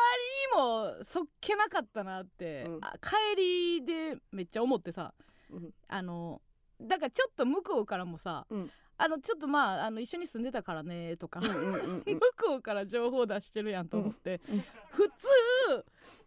[0.94, 2.66] にもそっけなかったなって、
[3.02, 5.14] 帰りでめっちゃ思ってさ
[5.50, 5.74] うん。
[5.88, 6.40] あの
[6.80, 8.70] だからちょっと向こうからもさ、うん。
[9.02, 15.84] あのちょっとまああの一緒に住んでたからねとか、うんうん向こうから情報出してるやんと思って、うんうん普通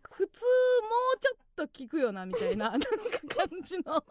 [0.09, 2.87] 普通もうちょっと聞くよなみたいな なんか
[3.47, 4.03] 感じの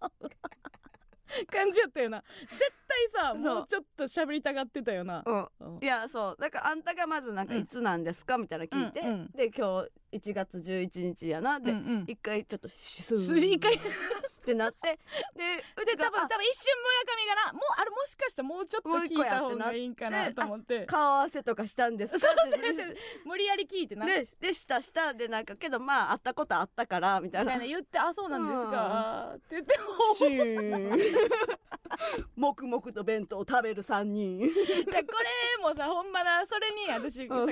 [1.51, 2.23] 感じやったよな。
[2.51, 5.25] 絶対さもうちょっと喋りたがってたよな、
[5.81, 6.37] いやそう。
[6.41, 7.61] だからあんたがまずなんかうん。
[7.61, 9.01] いつなんですかみたいなの聞いて、
[9.37, 11.75] で今日1月11日やなで、
[12.07, 13.79] 一回ちょっと一回
[14.43, 14.99] ってなって。
[15.37, 16.75] でう でちが多分多分一瞬
[17.05, 20.85] 村上がなもうあれもしかしたらもうちょっと聞いた方がいいんかなと思って。
[20.87, 22.29] 顔合わせとかしたんですか？
[23.25, 24.05] 無理やり聞いてな。
[24.07, 27.59] ででしたしたでなんかけどまあ会ったことあったからみたいな。
[27.59, 29.75] 言って「あそうなんですか」って言って
[30.17, 31.59] シーン。
[32.37, 34.41] 黙々と弁当を食べる3人。
[34.41, 37.47] じゃあこれもさほんまなそれに私帰りの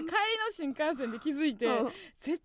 [0.51, 1.93] 新幹線で気づいて、うん。
[2.19, 2.41] 絶対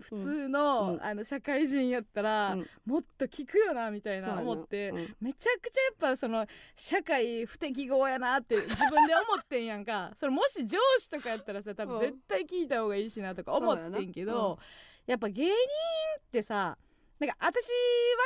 [0.00, 1.04] 普通の,、うん。
[1.04, 2.66] あの社会人やったら、うん。
[2.84, 5.16] もっと聞くよなみたいな思って、うん。
[5.20, 10.12] めちゃくちゃやっぱその社会不適合やなって自分で思ってんやんか。
[10.18, 11.98] それもし上司とかやったらさ多分う。
[11.98, 14.58] ん絶対聞いた方がいいしなとか思ってんけど、
[15.06, 16.78] やっぱ芸人ってさ
[17.18, 17.68] なんか私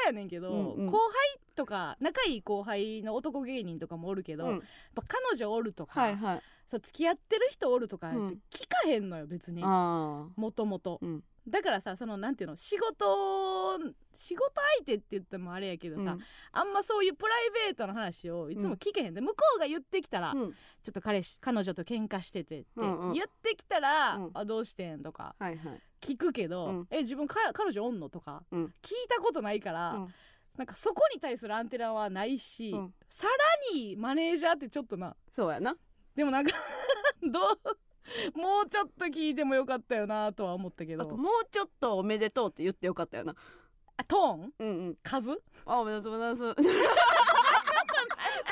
[0.04, 0.86] はやねんけど、うんうん。
[0.86, 4.52] 後輩とか仲いい後輩の男芸人とかもおるけど、うん。
[4.52, 4.60] やっ
[4.94, 6.42] ぱ彼女おるとか、はいはい。
[6.68, 9.62] そう付き合ってる人おるとか聞かへんのよ別に。
[9.64, 10.98] あもともと。
[11.02, 13.78] あうんだからさそのなんていうの仕事
[14.14, 16.20] 仕事相手って言ってもあれやけどさ、うん。
[16.52, 20.52] あんまそういうプライベートの話をいつも聞けへんで、向こうが言ってきたら、うん。
[20.82, 24.30] ちょっと彼氏彼女と喧嘩しててってうんうん言ってきたら、うん。
[24.34, 25.80] あどうしてんとかはいはい。
[26.00, 26.86] 聞くけど、うん。
[26.90, 28.64] え自分か彼女おんのとかうん。
[28.64, 28.72] 聞い
[29.08, 30.14] たことないから、うん。
[30.56, 32.94] なんかそこに対するアンテナはないし、うん。
[33.08, 33.32] さら
[33.74, 35.16] にマネージャーってちょっとな。
[35.30, 35.74] そうやな。
[36.14, 36.52] でもなんか
[37.22, 37.78] どう
[38.34, 41.02] もうちょっと聞いてもよかったよなとは思ったけど。
[41.02, 43.34] あともうちょっとおめでとうって言ってよかったよな。
[43.96, 44.52] あトーン？
[44.58, 44.96] うんうん。
[45.02, 45.30] 数？
[45.66, 46.54] あおめでとうございます。
[46.54, 46.62] こ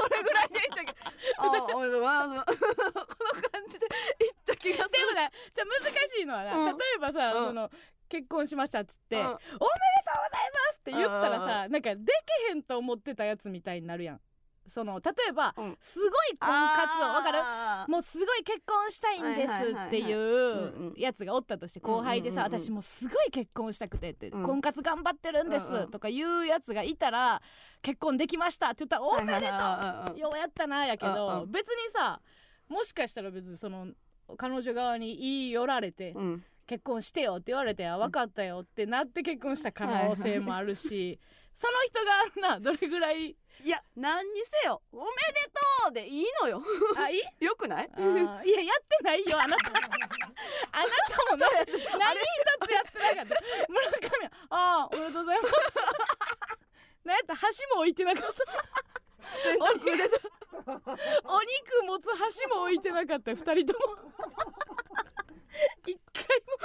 [0.09, 0.99] れぐらいで言ったけど
[1.39, 2.61] あおめでとうございます。
[2.61, 2.95] この
[3.43, 3.87] 感じで
[4.19, 4.99] 言った気がする。
[4.99, 6.77] でもねじゃあ難しいのはな、うん。
[6.77, 7.47] 例えばさ、うん。
[7.49, 7.71] その
[8.09, 9.27] 結婚しましたっつって、うん。
[9.27, 12.05] おめでとうございますって言ったらさ、なんかで
[12.47, 14.21] けへんと思ってたやつみたいになるやん
[14.66, 15.77] その例えば、うん。
[15.81, 17.33] すごい婚活をわか
[17.87, 17.92] る？
[17.92, 19.53] もうすごい結婚したいんです
[19.87, 27.42] っていうやつがおったとして後輩でさ、うんうん私もうすごい結婚したくてって、うん婚活頑張ってるんですとかいうやつがいたら
[27.83, 32.20] 結婚できましたって言ったらおめでとう、ようやったなやけど、別にさ
[32.68, 33.88] もしかしたら別にその
[34.37, 36.44] 彼女側に言い寄られて、うん。
[36.66, 41.18] 結婚してよって言われてあ分かったよってなって結婚した可能性もあるし、
[41.53, 45.09] その人がなどれぐらいいや何にせよおめで
[45.85, 46.62] とうでいいのよ。
[46.96, 47.23] あいい？
[47.44, 47.90] よくない？
[47.96, 48.01] い
[48.53, 49.87] ややってないよあなたあな
[51.09, 51.46] たも な
[51.99, 53.68] 何一つやってなかった。
[53.68, 55.55] 村上はあーおめでとうございます。
[57.05, 58.31] なんやった箸も置いてなかった。
[59.59, 60.20] お肉
[61.25, 63.33] お肉持つ箸も置いてなかった。
[63.35, 63.96] 二人とも。
[65.87, 66.57] 一回も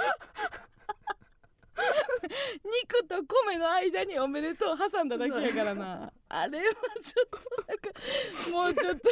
[2.64, 6.12] 肉と米の間におめでとう挟んだだけやからな。
[6.28, 6.64] あれは
[7.02, 7.90] ちょっとなんか
[8.50, 9.10] もうちょっと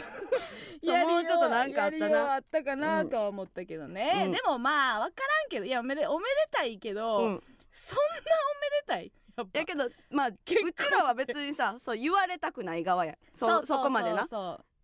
[0.82, 2.34] やりよもうちょっとなんかあったな。
[2.34, 4.32] あったかなとは思ったけどね、うん。
[4.32, 7.42] でもまあ分からんけどいやおめでおめでたいけど、うん。
[7.72, 9.12] そんなおめでたい？
[9.52, 10.56] やけどまあうち
[10.90, 14.26] らは別にさそう言われたくない側やそそこまでな。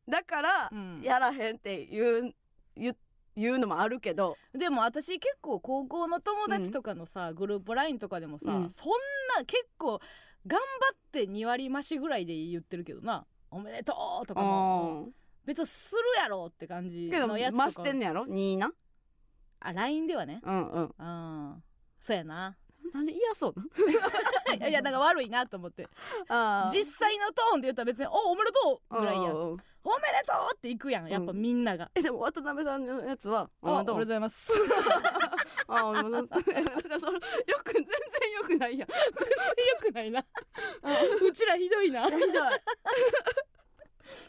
[0.09, 1.01] だからうん。
[1.03, 2.35] やらへんって言う
[2.77, 2.97] 言う
[3.37, 8.71] 言うのもあるけどでも私結構高校の友達とかのさ、グループ LINE とかでもさ、うん。
[8.71, 8.91] そん
[9.37, 10.01] な結構
[10.47, 10.65] 頑張
[10.95, 15.03] って2割増しぐらいで言ってるけどな「おめでとう」とかも。
[15.05, 18.73] うん別にするやろって感じのやつとか増してんのやろ？2な
[19.61, 20.41] あ LINE ではね。
[20.45, 20.95] うんうん。
[20.99, 21.03] う
[21.55, 21.63] ん
[21.99, 22.57] そうやな。
[22.93, 23.55] なんで嫌そう
[24.59, 24.67] な？
[24.69, 25.89] いやなんか悪いなと思って。
[26.73, 31.91] 実際のトーンで言ったら別に「おおめでとう」ぐらいやん「うんうんおめでとう!」っていくやんやっぱみんなが。
[31.95, 34.53] えでも渡辺さんのやつはあおめでとううございます。
[35.69, 36.43] あおめでとうだか
[36.89, 37.21] らそのよ
[37.65, 38.89] く全然よくないやん。
[38.89, 40.25] 全然よくないな。
[41.23, 42.05] うちらひどいな。
[42.05, 42.31] ひどい。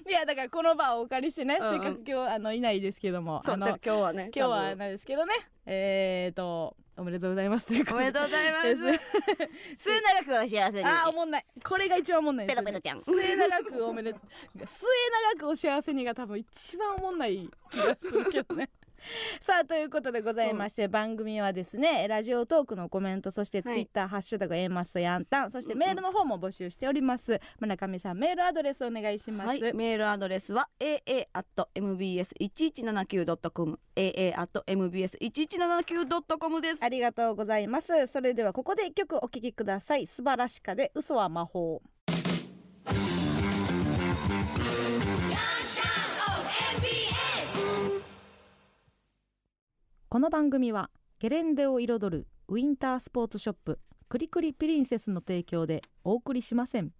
[0.08, 1.82] いやだからこの場をお借りしてね、うんうん。
[1.82, 3.42] せっかく今日あのいないですけども。
[3.44, 5.34] そう今日はね今日はなんですけどね。
[5.66, 8.04] えーとおめでとうございますということで。
[8.04, 8.68] おめでとうございます。
[9.80, 10.84] 末永くお幸せに。
[10.84, 11.46] あーおもんない。
[11.64, 13.02] これが一番おもんないペロペロちゃん。
[13.02, 14.14] 末永くおめで
[14.66, 14.88] 末
[15.34, 18.70] 永くお幸せにが多分一番おもんない気がするけどね
[19.42, 36.78] さあということでございまして、番組はですねラジオトークのコメントそしてツイはいッター、ハッシュタグ A マスヤンタンそしてメールの方も募集しております、村上さんメールアドレスお願いします、はい、メールアドレスは aa.mbs1179.com aa.mbs1179.com です。
[36.82, 38.08] ありがとうございます。
[38.08, 40.08] それではここで一曲お聴きください。
[40.08, 41.82] 素晴らしかで嘘は魔法
[50.12, 56.92] この番組はゲレンデを彩るウィンタースポーツショップクリクリプリンセスの提供でお送りしません。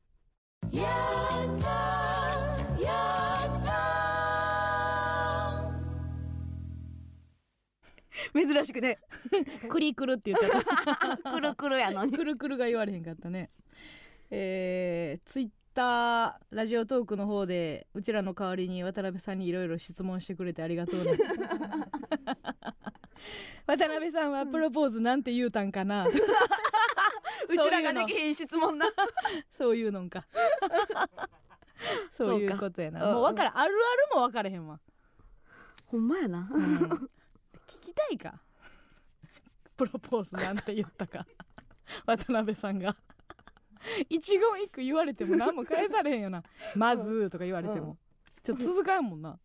[8.34, 9.00] 珍しくね。
[9.68, 12.12] クリクルって言っちゃっくるくるやのに。
[12.14, 13.50] たくるくるが言われへんかったね。
[14.30, 21.12] えー、ツイッターラジオトークの方でうちらの代わりに渡辺さんにいろいろ質問してくれてありがとうね
[23.68, 28.88] 渡辺さんはプロポーズなんて言うたんかな、 うちらができひん質問な。
[29.52, 30.26] そういうのんか。
[32.12, 33.08] そういうことやな。
[33.08, 33.58] うんもう分からん。
[33.58, 34.80] あるあるも分かれへんわ、
[35.88, 36.50] ほんまやな。
[36.52, 36.76] うん。
[37.68, 38.40] 聞きたいか？
[39.78, 41.26] プロポーズなんて言ったか。
[42.06, 42.96] 渡辺さんが。
[44.10, 46.44] 一言一句言われても何も返されへんよな
[46.76, 47.98] 「まず」とか言われても、
[48.44, 49.40] ちょっと続かんもんな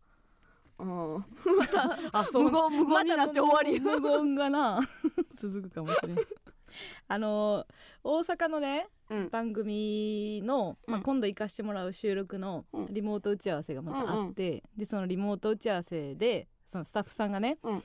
[0.79, 1.15] うん。
[2.13, 3.79] あ無言無言になって終わり。
[3.79, 4.79] また無言がな
[5.35, 6.17] 続くかもしれん。
[7.07, 7.65] あの
[8.03, 9.29] 大阪のねうん。
[9.29, 12.87] 番組の、まあ、うん今度行かしてもらう収録のうん。
[12.93, 17.83] リモート打ち合わせがまたあって、でそのリモート打ち合わせでそのスタッフさんがね、うん。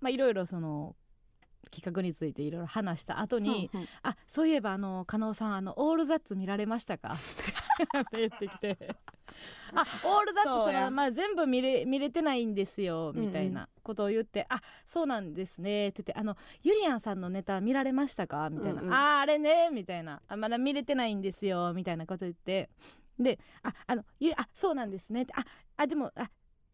[0.00, 0.94] まあいろいろその
[1.70, 3.88] 企画についていろいろ話した後に、うんうん。
[4.02, 7.14] あそういえばあの加納さんあのオールザッツ見られましたか？
[7.14, 8.96] って言ってきて
[9.74, 13.26] あオールザッツその、まあ、全部見れ見れてないんですようんうん。
[13.26, 18.48] みたいなことを言って、あそうなんですねって言ってあのゆりやんさんのネタ見られましたか？
[18.50, 18.94] みたいな、うんうん。
[18.94, 19.70] あーあれね？
[19.72, 20.20] みたいな。
[20.28, 22.70] あまだ見れてないんですよみたいなこと言って。
[23.18, 25.34] でああのゆあそうなんですねって。
[25.36, 25.44] あ
[25.76, 26.30] あでもあ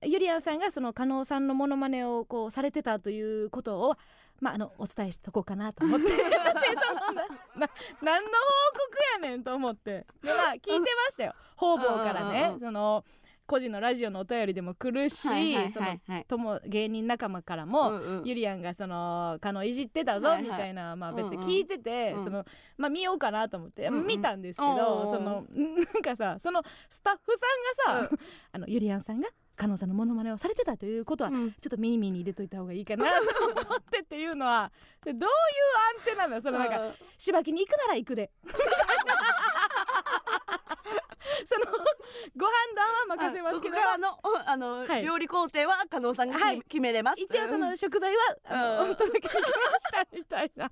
[0.07, 3.97] ゆりやんさんがその加納さんのモノマネをこうされてたということを
[4.41, 6.07] まああのお伝えしとこうかなと思って。
[6.07, 7.23] その
[7.57, 7.71] な
[8.03, 8.79] 何の報
[9.21, 13.05] 告やねんと思ってでまあ聞いてましたよ方々からねその
[13.47, 22.47] 個人のラジオのお便りでも来るし、いはいそのはいはい友芸人仲間からも、ゆりやんがその加納いじってたぞみたいな、まあ別に聞いてて、うんその
[22.79, 27.33] まあ見ようかなと思って、うんうん見たんですけおうおどうおうそのなんかさそのスタッフ
[27.87, 28.17] さんがさ、
[28.53, 31.53] あのゆりやんさんが加納さんのモノマネをされてたということは、うん。
[31.53, 33.11] ちょっと耳に入れといた方がいいかなと
[33.67, 34.73] 思ってっていうのは
[35.05, 35.33] でどういう
[36.01, 36.41] アンテナなの？
[36.43, 38.31] そのなんかしばきに行くなら行くで。
[41.47, 41.67] その
[42.37, 43.77] ご判断は任せますけど。
[43.77, 45.03] からのあの、はい。
[45.03, 46.63] 料理工程は加納さんが決め,、はい。
[46.63, 47.21] 決めれます。
[47.21, 48.15] 一応その食材
[48.49, 48.91] はうん。
[48.93, 49.47] お届けできまし
[49.93, 50.71] たみたいな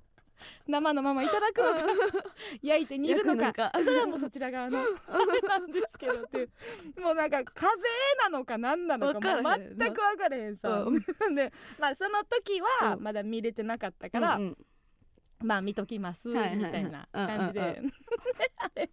[0.67, 1.81] 生のままいただくのか。
[2.61, 3.71] 焼いて煮るのか。
[3.83, 4.83] それはもうそちら側の あ
[5.33, 6.49] れなんですけどっていう。
[6.99, 10.91] もうなんか風邪なのか何なのか全く分からへんさ、う
[11.35, 13.03] でまあその時はうん。
[13.03, 14.57] まだ見れてなかったから、うんうん。
[15.43, 16.71] まあ見ときますみはいはいはい。
[16.71, 17.93] たいな感じで、うんうん。
[18.57, 18.89] あれ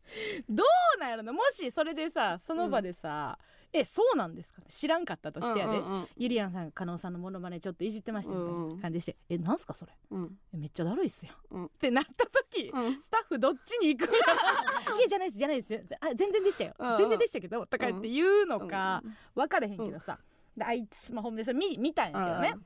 [0.49, 0.65] ど
[0.97, 1.33] うなんやろな。
[1.33, 3.39] もしそれでさその場でさ、
[3.73, 4.61] えそうなんですか？
[4.61, 9.93] ね知らんかったとしてやで、うんうんゆりやんさんが加納さんのモノマネちょっといじってましたみたいうんうなん感じでして「えなんすかそれ？
[10.11, 10.39] うん。
[10.53, 11.65] えめっちゃだるいっすよ」うん。
[11.67, 13.01] ってなった時、うん。
[13.01, 14.11] スタッフどっちに行く？
[14.11, 15.73] いやじゃないですじゃないです。
[15.73, 16.75] よあ全然でしたよ。
[16.79, 16.97] うんうん。
[16.99, 20.19] 全然でしたけどとかって言うのかうん分かれへんけどさ、
[20.57, 22.65] であいつスマホでそれ見見たんやけどね、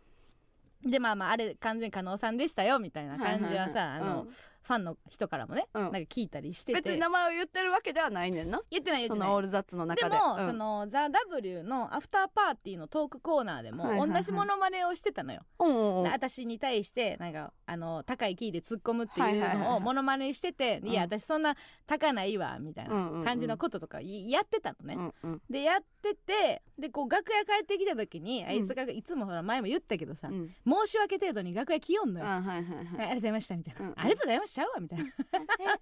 [0.83, 4.11] でまあまああれ完全加納さんでしたよみたいな感じはさ、はいはいはい。
[4.11, 4.31] あの、うん
[4.67, 5.83] ファンの人からもね、うん。
[5.83, 6.81] なんか聞いたりしてて。
[6.81, 8.63] 別に名前を言ってるわけではないねんな。
[8.71, 9.29] 言ってない言ってない。
[9.29, 10.17] そのオールザッツの中で。
[10.17, 10.47] でも、うん。
[10.47, 14.11] その「ザ・ w のアフターパーティーのトークコーナーでもはいはいはい。
[14.13, 16.11] 同じモノマネをしてたのよ、うんうんうん。
[16.11, 20.89] 私に対してなんかあの高いキーで突っ込むってはいいうはいはいはいのをモノマネしてて、うん。
[20.89, 23.25] いや私そんな高ないわみたいうんうんうなん。
[23.25, 25.43] 感じのこととかいやってたのね、うんうん。
[25.51, 30.55] でやっててでこう楽屋帰ってきた時にあいつがいつもほら前も言ったけどさ、うん。
[30.67, 32.67] 申し訳程度に楽屋来よんのよ、あはいはいあはい。
[32.67, 33.95] ありがとうございましたみたいな、うんうん。
[33.99, 35.05] ありがとうございましたわみたいな。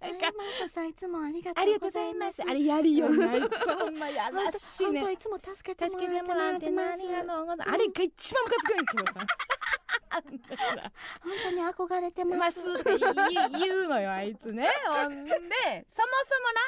[0.00, 2.42] えマサさんいつもありがとうございます。
[2.42, 5.00] あれやるよねあいつほんまやらしいね。
[5.00, 6.88] 本当いつも助けてもららっっててます。
[6.88, 7.46] ねありがとう。
[7.46, 9.26] ございますあれが一番ムカつくねんけどさ
[10.14, 10.38] あん本
[11.44, 12.60] 当に憧れてます。
[12.60, 14.68] って言うのよあいつね。
[14.86, 16.06] ほんでそもそも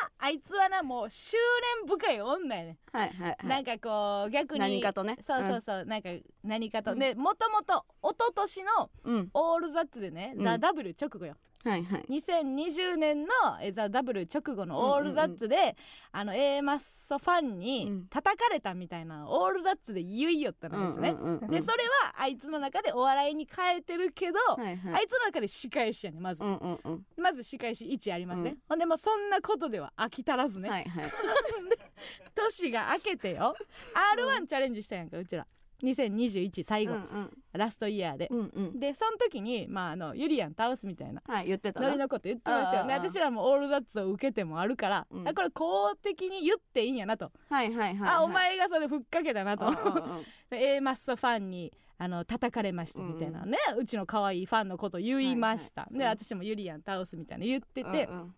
[0.03, 1.37] なあいつはなもう執
[1.83, 2.79] 念深い女やね。
[2.93, 3.47] はいはいはい。
[3.47, 5.19] なんかこう逆に何かとね。
[5.21, 6.09] そうそうそう、なんか
[6.43, 6.99] 何かと、うん。
[6.99, 9.31] でもともと一昨年のうん。
[9.35, 12.05] オールザッツでね、うんザ・ダブル直後よはいはい。
[12.11, 13.29] 2020年の
[13.63, 15.77] えザ・ダブル直後のオールザッツで、
[16.13, 18.07] あの A マッソファンにうん。
[18.09, 21.51] 叩かれたみたいなオールザッツで言いよったのやつね、うんうんうんうん。
[21.51, 24.95] でそれはあいつの中でお笑いに変えてるけど、はいはい。
[24.95, 27.07] あいつの中で仕返しやねまず、うんうんうん。
[27.17, 28.59] まず仕返し1ありますね、うん。
[28.69, 31.05] ほんでもうそんなことでは飽き足らずね、はいはい。
[32.35, 33.55] 年が明けてよ。
[34.13, 35.47] r 1チャレンジしたやんかうちら
[35.83, 37.31] 2021最後、うんうん。
[37.53, 38.79] ラストイヤーで、うんうん。
[38.79, 41.23] でその時にまああのユリアン倒すみたいな。
[41.27, 41.87] はい言ってたな。
[41.87, 42.95] ノリのこと言ってますよね。
[42.95, 45.29] 私らもオールザッツを受けてもあるから、うん。
[45.29, 50.25] あこれ公的に言っていいんやなと、はいはいはいあお前がそれふっかけたなと、うんうんうん。
[50.51, 56.15] で A マッソファンにあの叩かれましたみたいなね、うちの可愛いファンのこと言いました、ではいはい。
[56.15, 58.35] うん私もユリアン倒すみたいな言ってて、うん。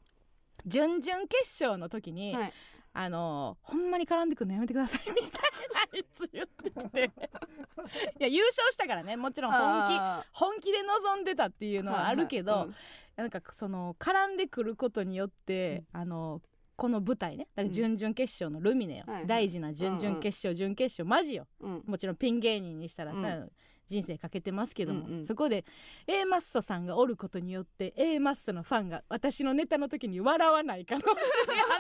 [0.66, 2.52] 準々決勝の時に、はい
[2.98, 7.10] あのほんまに絡んでくるのやめてくださいみたいなあいつ言ってきて。
[8.18, 12.70] いや優勝したからねもちろん本気あ本気で望んでたっていうーのはあるけど、はいはい
[13.16, 16.42] なんかその絡んでくることによって、あの
[16.76, 19.26] この舞台ねだから準々決勝のルミネよ、はいはい。
[19.26, 21.46] 大事な準々決勝、準決勝マジよ。
[21.60, 21.82] うんうん。
[21.86, 23.52] もちろんピン芸人にしたらさ、うん
[23.86, 25.26] 人生かけてますけども、うんうん。
[25.26, 25.64] そこで
[26.06, 31.16] A マッソさんがおることによって A マッソのファンが私のネタの時に笑わない可能性があ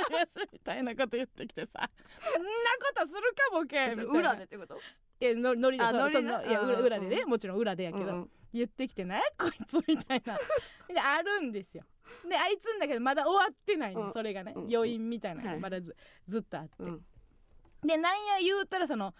[0.08, 1.90] りますみたいなこと言ってきてさ。
[2.32, 4.12] そんなことするかボケ みたいな。
[4.12, 4.78] 裏でってこと？
[5.20, 6.08] えのノリでその
[6.44, 8.30] いやうん裏裏でね、うもちろん裏でやけど、うんうん。
[8.52, 10.38] 言ってきてねこいつみたいな。
[10.88, 11.84] であるんですよ。
[12.28, 14.12] であいつんだけどまだ終わってないの、うん。
[14.12, 15.56] それがね、うん余韻みたいなのはい。
[15.56, 15.96] がまだず,、
[16.26, 17.04] ずっとあって、うん。
[17.82, 19.14] でなんや言うたらその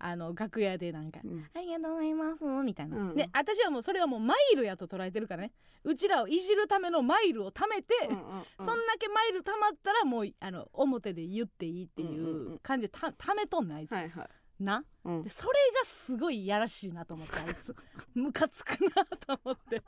[0.00, 3.14] あの楽屋でなんかうんありがとうございますみたいな、うん。
[3.16, 5.52] で私はもうそれはもうマイルやと捉えてるからね。
[5.84, 8.44] うちらをいじるためのマイルを貯めて、うんうんうん。
[8.58, 14.28] そんだけマイル貯まったらもうあの表で言っていいっていんう感じでた貯めとんねんあいつ、はいはい。
[14.64, 14.84] な？
[15.04, 15.22] うん。
[15.22, 17.74] でそれがすごいいやらしいなと思ってあいつ。
[18.14, 19.82] ムカつくなと思って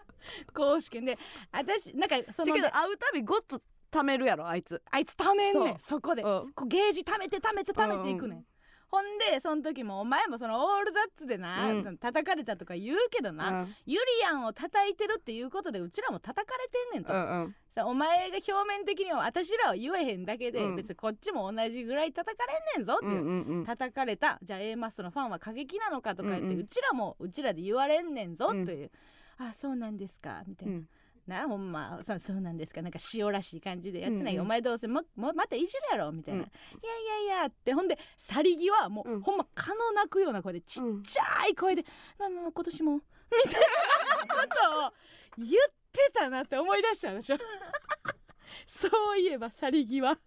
[0.53, 1.19] 公式で
[1.53, 4.81] 私なんかそのだけど会うたびごっつ貯めるやろあいつ。
[4.91, 6.23] あいつ貯めんねんそこで。
[6.23, 6.53] うん。
[6.53, 8.47] こうゲージ貯めて貯めて貯めていくねん、うん
[8.91, 11.97] ほんでその時もお前もそのオールザッツでな、うん。
[11.99, 13.75] 叩かれたとか言うけどな、うん。
[13.87, 17.55] ユリアンを叩いてるっていうことでうちらも叩かれてんねんと、うんうん。
[17.71, 20.77] さお前が表面的には私らは言えへんだけで、うん。
[20.77, 23.65] 別にこっちも同じぐらい叩かれんねんぞっていう、うんうんうん。
[23.65, 26.59] 叩かれたじゃあ A マスのファンは過激なのかとか言って、ううん。
[26.59, 28.91] うんちらもうちらで言われんねんぞとうんいう、
[29.39, 30.89] あそうなんですかみたいうな、ん
[31.31, 32.83] なほんまそうそうなんですか。
[32.83, 34.47] なんか塩らしい感じでやってない、うんうん。
[34.47, 36.47] お前どうせももまたいじるやろみたいな、うん。
[36.47, 37.73] いやいやいやって。
[37.73, 39.21] ほんで去り際もう、うん。
[39.23, 41.85] ほんま蚊の鳴くような声でちっうんちゃい声で
[42.19, 42.93] 「まあまあ今年も」
[43.31, 44.93] みたいなことを
[45.37, 45.51] 言っ
[45.93, 47.37] てたなって思い出したでしょ。
[48.67, 50.19] そういえば去り際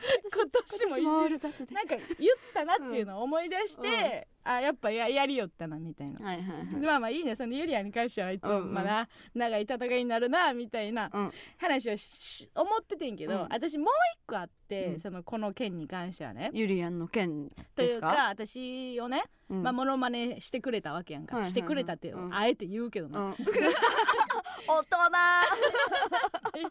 [0.32, 1.28] 今年も
[1.70, 6.24] なんか言ったなっていうのを思い出して、あやっぱややりよったなみたいな。
[6.24, 6.80] はいはいはい。
[6.80, 7.36] でまあまあいいね。
[7.36, 8.74] そのユリアに関してはいつも、うんうん。
[8.74, 11.32] まあな長い戦いになるなみたいなうん。
[11.58, 13.48] 話をし思っててんけど、うん。
[13.50, 13.86] 私もう
[14.16, 15.00] 一個あって、うん。
[15.00, 16.50] そのこの件に関してはね。
[16.52, 18.12] ユリアンの件といですか？
[18.12, 19.62] うか私をね、うん。
[19.62, 21.50] まあモノマネしてくれたわけやんか、はいはいはい。
[21.50, 22.34] してくれたって、うん。
[22.34, 23.34] あえて言うけどな、うん。
[24.66, 24.96] 大人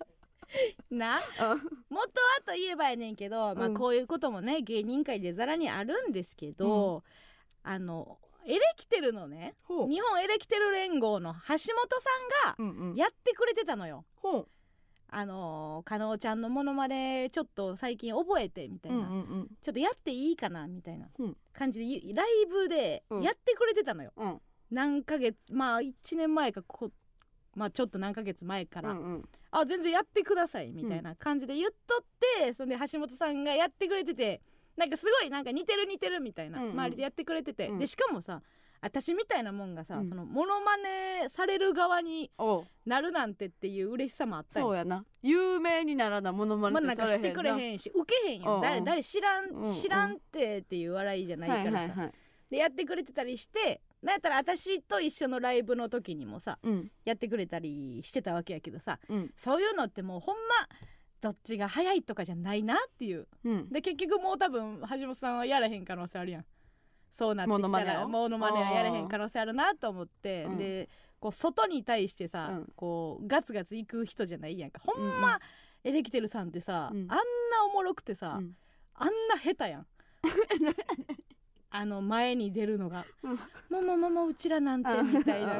[0.91, 1.21] な
[1.89, 7.03] 元はといえばやねんけど、まあうんこういうこともね芸人界でざらにあるんですけど、
[7.63, 11.65] あのエレキテルのね日本エレキテル連合の橋本さ
[12.43, 12.95] んがうんうん。
[12.95, 14.05] やってくれてたのよ。
[14.15, 14.47] ほう。
[15.13, 19.57] あの加納ちゃんのモノマネちょっと最近覚えてみたいな、うんうんうん。
[19.61, 21.37] ちょっとやっていいかなみたいなうん。
[21.53, 23.21] 感じでゆライブでうん。
[23.21, 24.11] やってくれてたのよ。
[24.15, 24.41] うん。
[24.69, 26.91] 何ヶ月まあ1年前かこ
[27.55, 32.05] まあちょっと何ヶ月前から、うんうんあ全然やってくださいみたいな感じで言っとっ
[32.39, 34.41] て、そんで橋本さんがやってくれてて
[34.77, 36.71] なんかすごいなんか似てる似てるみたいな、うんうん。
[36.71, 37.79] 周りでやってくれてて、うん。
[37.79, 38.41] でしかもさ
[38.83, 40.07] 私みたいなもんがさ、うん。
[40.07, 42.63] そのモノマネされる側におう。
[42.85, 44.67] なるなんてっていう嬉しさもあったよ。
[44.67, 45.05] そうやな。
[45.21, 49.71] 有名にならなものままあ、ねなんかしてくれへんし受けへんやうんうんん誰誰知らん、うんうん。
[49.71, 52.11] 知らんってっていう笑いじゃないからさ、はいはいはい。
[52.49, 56.91] でやってくれてたりしてなんやったら私と一緒のライブの時にもさうん。
[57.05, 59.31] やってくれたりしてたわけやけどさうん。
[59.35, 60.41] そういうのってもうほんま
[61.21, 63.27] どっちが早いとかじゃないなっていう。
[63.43, 63.69] うん。
[63.69, 66.45] で結局もう多分橋本さんはやらへん可能性あるやん。
[67.13, 70.57] そうなってきたらモノマネはやらへん可能性あるなと思って、うん。
[70.57, 70.89] で
[71.19, 72.73] こう外に対してさ、うん。
[72.75, 74.81] こうガツガツ行く人じゃないやんか。
[74.83, 75.39] ほんま、
[75.83, 77.01] エレキテルさんってさ、うん。
[77.01, 77.15] あんな
[77.69, 78.53] おもろくてさ、うん。
[78.95, 79.87] あんな下手やん
[81.73, 83.39] あの前に出るのがうん
[83.71, 85.55] 「ももももうちらなんて」みたいな。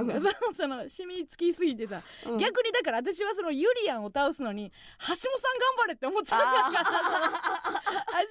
[0.55, 2.37] その染みつきすぎてさ、うん。
[2.37, 7.31] 逆にだから私はそのユリアンを倒すのに橋本さん頑張れって思っちゃうんだから橋本さん
[7.63, 8.29] 頑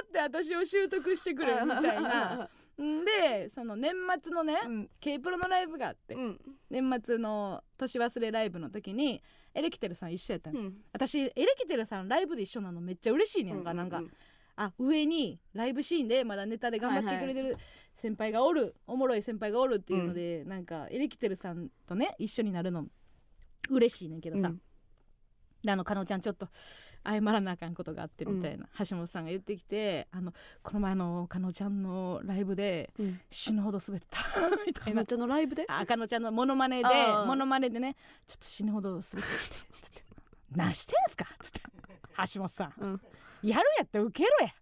[0.00, 2.48] 張って私を習得してくれみたいな。
[2.82, 3.04] ん。
[3.04, 4.90] でその年末のね、うん。
[5.00, 6.40] K プロのライブがあって、うん。
[6.68, 9.22] 年末の年忘れライブの時に
[9.54, 10.76] エレキテルさん一緒やったの、うん。
[10.92, 14.02] 私エレキテルさんライブで一緒なのめっちゃ嬉しいねんか、なんか
[14.56, 17.56] あ上にライブシーンでまだネタで頑張ってくれてる
[17.94, 22.86] 先輩がおる、おもろい先輩がおるっていうので、なんかエレキテルさんとね一緒になるの
[23.70, 24.60] 嬉しいねんけどさ、うん。
[25.62, 26.48] であの加納ちゃんちょっと
[27.06, 30.32] 謝らなあかんことがあってみたいな、橋本さんが言ってきてあの
[30.62, 33.20] この前の加納ちゃんのライブでうん。
[33.30, 34.18] 死ぬほど滑った
[34.66, 34.94] みたいな。
[34.94, 35.64] かのちゃんのライブで？
[35.68, 36.88] あかのちゃんのモノマネで
[37.26, 37.94] モノマネでね
[38.26, 39.22] ちょっと死ぬほど滑っちゃって。
[39.82, 40.02] つって
[40.50, 41.60] 「何してんすか?」つって。
[42.34, 42.74] 橋本さん。
[42.78, 43.00] うん
[43.42, 44.54] 「やるやって受けろや」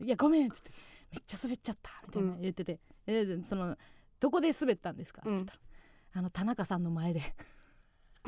[0.04, 0.70] いやごめん」っつって
[1.12, 3.76] 「めっちゃ滑っちゃった」みたいな言ってて、えでその
[4.20, 5.60] 「どこで滑ったんですか?」っつったら、
[6.14, 7.22] あの田中さんの前で。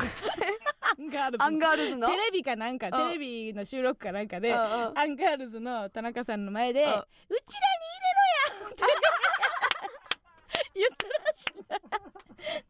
[0.88, 2.08] アンガールズの。
[2.08, 2.90] テレビかなんかん。
[2.92, 8.84] テレビの収録かなんかでうんうんアンガールズの田中さんの前で「うちうんらに入れろや!」って
[10.74, 11.98] 言ったらしいな「なんで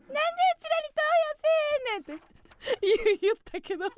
[0.06, 3.88] うちらに投与せえんねん!」って言ったけど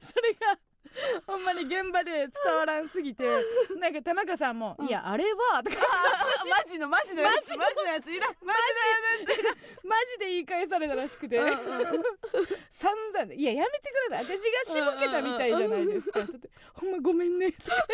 [0.00, 0.58] それが
[1.26, 3.24] ほんまに現場で伝わらんすぎて
[3.78, 5.76] なんか田中さんも「いやあれは」とか。
[5.78, 8.54] あマジのマジのやつマジのやついらんマ
[9.84, 11.38] マジで言い返されたらしくて。
[12.70, 14.38] 散々いややめてください。
[14.38, 16.20] 私がしむけたみたいじゃないですか。
[16.26, 17.52] ちょっとほんまごめんね。
[17.52, 17.86] とか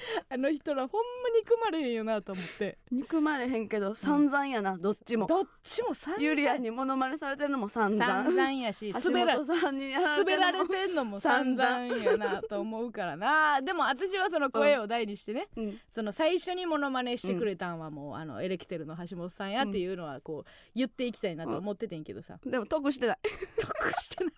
[0.28, 2.78] あの人らほんま憎まれへんよなと思って。
[2.90, 5.26] 憎まれへんけど散々やなどっちも。
[5.26, 6.24] どっちも散々。
[6.24, 8.04] ユリアンにモノマネされてるのも散々。
[8.04, 8.92] 散々やし。
[8.92, 13.60] 橋滑ら本さんにやられて滑られるのもてんのも散々やなと思うからな。
[13.62, 15.80] でも私はその声を大にしてね、うん。
[15.88, 23.18] その最初にモノマネしてくれたんはもう、あのエレキテルの橋本さんやっていうのはこう言っていきたいなと思っててんけどさ、でも得してない。
[23.60, 24.30] 得してな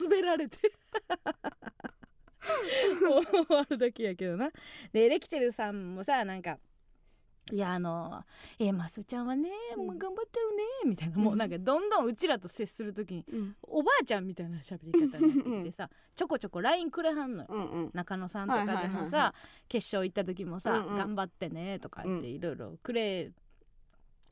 [0.00, 0.58] 滑られて
[3.28, 4.50] 終わるだけやけどな。
[4.92, 6.58] でエレキテルさんもさなんか
[7.52, 8.24] いやあの
[8.58, 11.16] 「えマスちゃんはねもう頑張ってるね」みたいな。
[11.16, 13.56] もうなんかどんどんうちらと接する時にうん。
[13.62, 17.46] おばあちゃんみたいな喋り方になってきてさちょこちょこ LINE くれはんのよ。
[17.48, 17.90] うんうん。
[17.94, 19.32] 中野さんとかでもさ
[19.68, 20.96] 決勝行った時もさうんうん。
[20.96, 23.30] 頑張ってね」とか言っていろいろくれ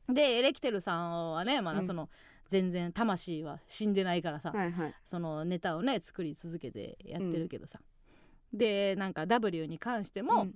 [0.09, 2.11] でエレキテルさんはねまだその
[2.49, 4.95] 全然魂は死んでないからさはいはい。
[5.05, 7.79] そのネタをね作り続けてやってるけどさ、
[8.55, 10.55] でなんか W に関しても、うん。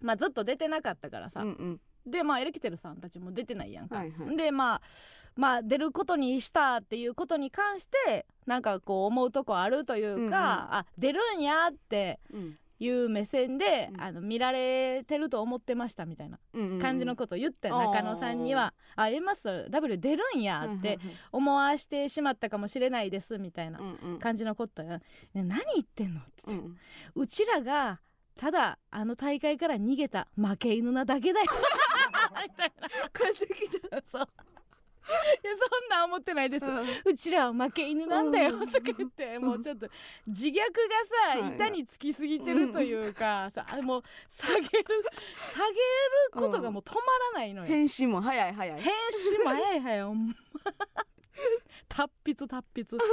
[0.00, 1.80] まあ、ずっと出てなかったからさ、うんうん。
[2.10, 4.36] でまあエレキテルさんたちも出てないやんか、はいはい。
[4.36, 4.82] でまあ
[5.36, 10.34] まあ出ることにしたっていうことに関してなんかこう思うとこあるというか、うんうん。
[10.34, 14.00] あ出るんやってうんいう目線で、うん。
[14.00, 16.38] あの見られてると思ってましたみたいな
[16.80, 20.98] 感じのことを言った中野さんには「あ M マスト W 出るんや」って
[21.30, 23.78] 思わしてしまったかもしれないですみたいな
[24.18, 24.98] 感じのことや、
[25.34, 26.76] ね、何言ってんのっって、うん。
[27.14, 28.00] うちらが
[28.34, 31.46] ただあの大会から逃げた負け犬なだけだよ。
[32.42, 32.88] みたいな。
[33.10, 34.02] 帰ってきた。
[34.10, 34.28] そう
[35.02, 36.84] そんなん思ってないです、うん。
[37.04, 38.68] うちらは負け犬なんだようん。
[38.68, 39.88] とか言ってもうちょっと
[40.26, 40.60] 自虐が
[41.32, 41.54] さはい。
[41.54, 44.84] 板につきすぎてるというかさもう下げる下げる
[46.32, 47.00] ことがもう止ま
[47.34, 47.68] らないのよ。
[47.68, 48.80] 返信も早い早い。
[48.80, 50.34] 返信も早い早いほんま。
[51.88, 52.96] 達筆達筆。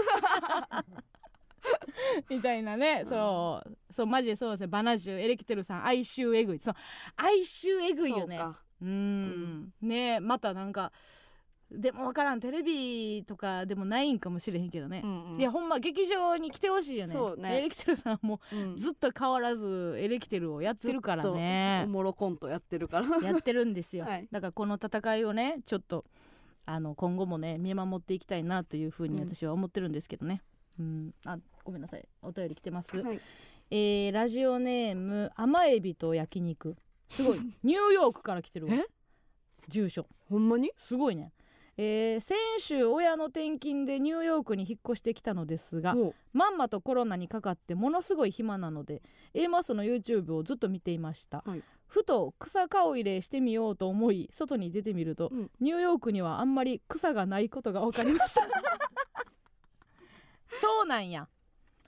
[2.30, 3.94] みたいなね、そう。
[3.94, 4.68] そうマジでそうですね。
[4.68, 6.60] バナジュエレキテルさん哀愁えぐい。
[6.60, 6.76] そう
[7.18, 8.38] 哀愁えぐいよね。
[8.38, 8.60] そうか。
[8.82, 9.74] うん。
[9.82, 10.92] ねまたなんか
[11.72, 12.40] でも分からん。
[12.40, 15.02] テレビとかでもないんかもしれへんけどね。
[15.04, 15.40] う、んうん。
[15.40, 17.14] いやほんま劇場に来てほしいよね。
[17.38, 17.58] ね。
[17.58, 18.78] エレキテルさんもうん。
[18.78, 21.84] ずっと変わらずエレキテルをやってるからね。
[21.86, 23.08] おもろコントやってるから。
[23.22, 24.28] やってるんですよ、はい。
[24.32, 26.06] だからこの戦いをねちょっと
[26.66, 30.42] あの今後もね見守っていきたいなというふうに私は思ってるんですけどね、
[30.80, 31.14] うん。
[31.26, 32.08] あごめんなさい。
[32.22, 33.20] お便り来てます、はい。
[33.72, 36.76] えーラジオネーム甘エビと焼肉。
[37.10, 37.40] すごい。
[37.64, 38.74] ニューヨークから来てるわ。
[38.74, 38.86] え？
[39.68, 40.08] 住所。
[40.30, 40.72] ほんまに？
[40.78, 41.32] すごいね
[41.82, 49.02] えー先週親の転勤でニューヨークに引っ越してきたのですがもまんまとコロナにかかってものすごい暇なので
[49.34, 51.64] A マスの YouTube をずっと見ていました、はい。
[51.88, 55.50] ふと草顔入れしてみようと思い外に出てみると、うん。
[55.62, 58.42] ニューヨークにはあんまり草がないことが分かりました。
[60.52, 61.30] そうなんや。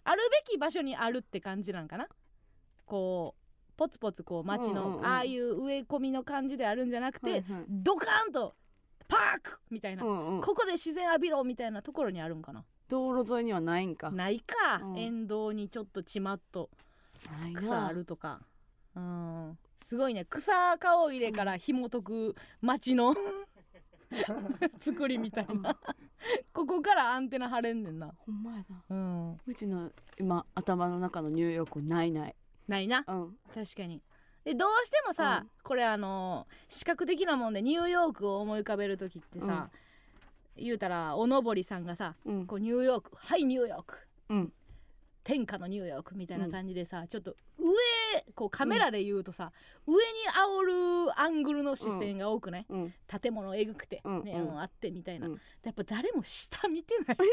[0.06, 2.08] あるべき場所にあるって感じなんかな？
[2.86, 3.42] こう
[3.76, 8.56] ポツポツこう街の、ああいう植え込みの感じであるんじゃなくて、ドカーンと
[9.12, 10.42] パークみたいな、うんうん。
[10.42, 12.64] ここで自然浴びろみたいなところにあるんかな。
[12.88, 14.10] 道路沿いにはないんか。
[14.10, 14.98] ないか、うん。
[14.98, 16.70] 沿道にちょっとちまっと
[17.56, 18.40] 草あるとか。
[18.96, 19.58] うん。
[19.82, 20.24] すごいね。
[20.26, 23.14] 草顔入れから紐解く街の
[24.80, 25.78] 作りみたいな。
[26.54, 28.14] ここからアンテナ張れんねんな。
[28.18, 28.84] ほんまやな。
[28.90, 29.40] うん。
[29.46, 32.36] うちの今頭の中のニューヨークないない。
[32.68, 33.04] ないな。
[33.08, 33.38] うん。
[33.54, 34.02] 確かに
[34.44, 35.50] でどうしてもさ、うん。
[35.64, 39.70] これあの視覚的なもんでニューヨークを思い浮かべる時ってさ、
[40.58, 42.46] 言うたらおのぼりさんがさうん。
[42.48, 44.54] こうニューヨークはいニューヨークうん
[45.24, 47.68] 天下のニューヨークみたいな感じでさ、ちょっと上
[48.34, 49.52] こうカメラで言うとさ、
[49.86, 50.00] 上に
[50.30, 52.94] 煽るアングルの視線が多くない、うん。
[53.22, 54.22] 建物えぐくて、ねうん。
[54.22, 54.60] うん。
[54.60, 55.42] あってみたいな、うん。
[55.64, 57.18] やっぱ誰も下見てない。
[57.22, 57.26] 映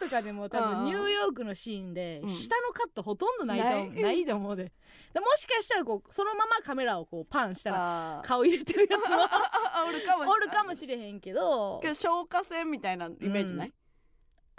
[0.00, 0.76] 画とかでも多うんうん。
[0.76, 2.28] 分ニューヨークのシーンでうん。
[2.28, 3.90] 下のカットほとんどないとない。
[4.02, 4.72] ないと思うで。
[5.12, 13.72] でもしかしたらこうそのままカメラをこうパンしたら顔入れてるやつも あおるかもしれへんけどけど消火栓みたいなイメージない、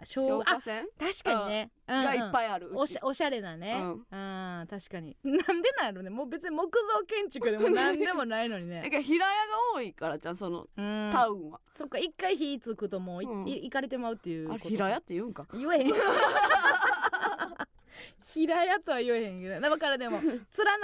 [0.04, 2.00] 消火栓確かにね、うん。
[2.00, 4.06] うんがいっぱいあるおしおしゃれなね、うん。
[4.12, 5.16] あー確かに。
[5.24, 6.10] なんでなんやろね。
[6.10, 8.90] もう別に木造建築でも なんでもないのにだね。
[8.90, 11.10] から平屋が多いからじゃんそのうん。
[11.12, 13.46] タウンは、そっか一回火つくともうい,い、うん。
[13.46, 15.48] 行かれてまうっていうあれ平屋って言うんか。
[15.54, 15.88] 言えへん
[18.22, 20.42] 平屋とは言えへんけどだからでも 連な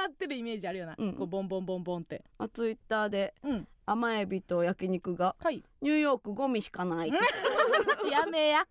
[0.10, 1.14] ってるイメージあるよな、うん。
[1.14, 2.24] こうボンボンボンボンって。
[2.38, 3.68] あツイッターでうん。
[3.86, 5.64] 甘エビと焼肉がはい。
[5.82, 7.12] ニューヨークゴミしかない
[8.12, 8.68] やめや。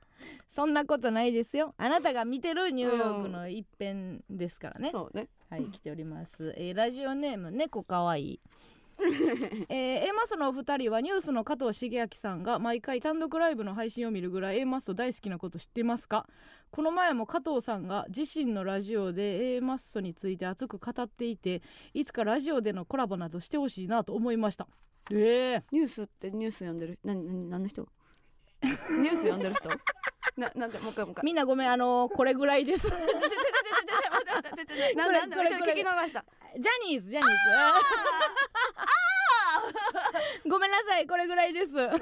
[0.48, 1.74] そんなことないですよ。
[1.76, 5.28] あなたが見てるニューヨークの一辺ですからね、そうね。
[5.48, 8.40] はい来ております、えーラジオネーム猫かわいい
[9.68, 16.26] えー、A マスのお二人はニュースの加藤茂明さんが毎回単独ライブの配信を見るぐらい A マスト大好きなこと知っていますか？
[16.70, 21.62] この前も加藤さんが自身のラジオで A マッソについて熱く語っていて
[21.95, 24.68] いつかラジオでのコラボなどしてほしいなと思いました。
[25.11, 26.99] ええニュースってニュース読んでる？
[27.05, 27.86] なな何の人？
[28.62, 29.68] ニュース読んでる人？
[30.36, 31.24] ななんでもう一回もう一回。
[31.24, 32.88] みんなごめんあのーこれぐらいです。
[32.88, 36.09] ジャちょちょちょちょちょ待って待って待って待ってなんでなんでこれちょっと聞き逃
[36.57, 37.32] したニーズジャニーズ。
[40.48, 41.72] ごめんなさいこれぐらいです。
[41.72, 41.98] ジあニュー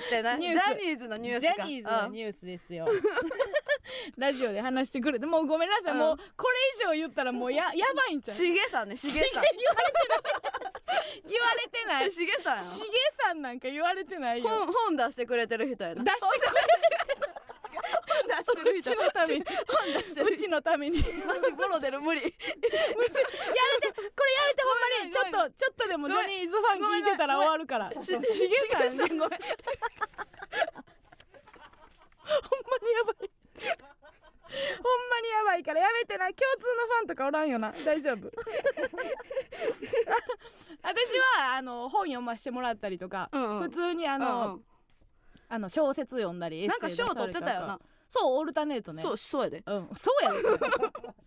[0.00, 1.62] スってなジャニーズのニュースか。
[1.62, 2.86] ャニーズのうんニュースですよ。
[4.16, 5.98] ラジオで話してくれてもうごめんなさい、うん。
[5.98, 8.36] もうこれ以上言ったらもうややばいんちゃう。
[8.36, 9.44] しげさんねしげさん。
[11.26, 12.12] 言われてない。
[12.12, 12.86] しげさんやしげ
[13.18, 14.48] さんなんか言われてないよ。
[14.48, 16.02] 本本出してくれてる人やな。
[16.04, 17.39] 出してく出
[18.42, 18.64] してる。
[18.72, 21.80] れう人ちのためにうちのためにうちやめてこれや
[24.46, 25.10] めてほんまに。
[25.10, 27.90] ちょっとちょっとでもジャニーズファン聞いてたら終わるから。
[27.92, 28.12] しし
[28.48, 29.18] げさんねごめん。
[29.18, 29.28] ほんま
[32.78, 33.30] にやばい。
[34.50, 36.42] ほんまにやばいからやめてな共通
[36.74, 37.72] のファンとかおらんよな。
[37.84, 38.30] 大丈夫。
[40.82, 43.62] 私はあの本読ませてもらったりとか、うんうん。
[43.62, 44.60] 普通にああの、
[45.48, 47.80] あの小説読んだりなんか賞取ってたよな
[48.10, 49.02] そうオルタネートね。
[49.02, 49.62] そうそうやで。
[49.64, 49.88] うん。
[49.94, 50.38] そうやで。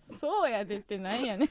[0.20, 1.50] そうやでってなんやね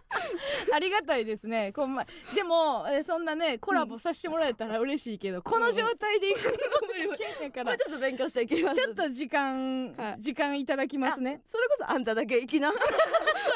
[0.72, 1.72] ありがたいですね。
[1.72, 7.76] こんまでもえそんなねコラボさせてもらえたら嬉しいけど、この状態で行くのも危険やから。
[7.76, 8.80] ちょっと勉強していきます。
[8.80, 10.20] ちょっと時間、はい。
[10.20, 11.42] 時間いただきますね。
[11.44, 12.72] あそれこそあんただけ行きな。
[12.72, 12.80] そう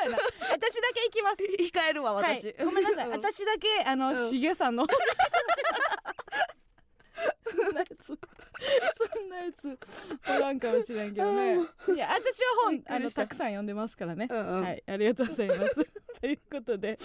[0.04, 0.18] やな。
[0.50, 1.42] 私だけ行きます。
[1.58, 2.36] 控えるわはい。
[2.36, 3.12] 私、ごめんなさい、うん。
[3.12, 4.16] 私だけあの、うん。
[4.16, 4.86] しげさんの
[7.50, 8.06] そんなやつ。
[9.14, 9.78] そんなやつ。
[10.28, 11.54] おらんかもしれんけどね。
[11.54, 14.62] いや私は本あのたたくさん読んでますからね、うんうん。
[14.62, 14.82] はい。
[14.86, 15.74] ありがとうございます。
[16.20, 16.98] ということで、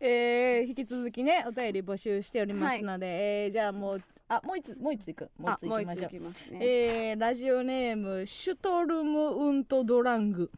[0.00, 5.30] えー、引き続きねお便り募集しておりますので、えーじゃあもうあもう一つもう一ついく？
[5.38, 6.54] もう一ついきましょう。
[6.54, 10.50] ね、えーラジオネームシュトルムウントドラング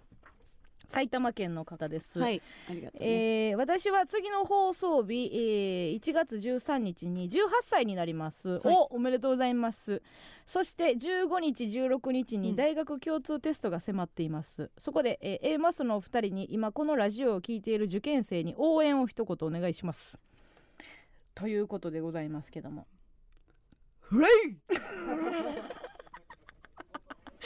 [0.89, 10.03] 埼玉県の方です、はいありがとう、ねえー私は次の放送日、えー1月13日に18歳になります、おおめでとうございます。
[10.47, 12.57] そして15日16日にうん。
[12.57, 20.18] 大学共通テストが迫っています、そこで、えー A マスのお二人に今このラジオを聞いている受験生に応援を一言お願いします。
[21.34, 22.87] ということでございますけども。
[24.01, 24.57] フレイ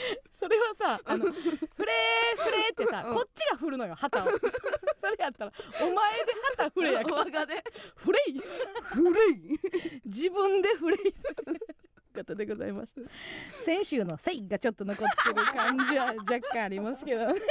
[0.31, 3.13] それはさあの フレーフレーってさ、うん。
[3.13, 4.27] こっちが振るのよ旗を。
[4.99, 7.15] それやったらお前で旗振れやから。
[7.17, 7.63] 我がで
[7.95, 9.59] フレイフレイ
[10.05, 11.13] 自分でフレイ
[12.13, 13.01] 方でございました。
[13.63, 17.41] 先週の「せい」がちょっと残ってる感じは若干ありますけどね。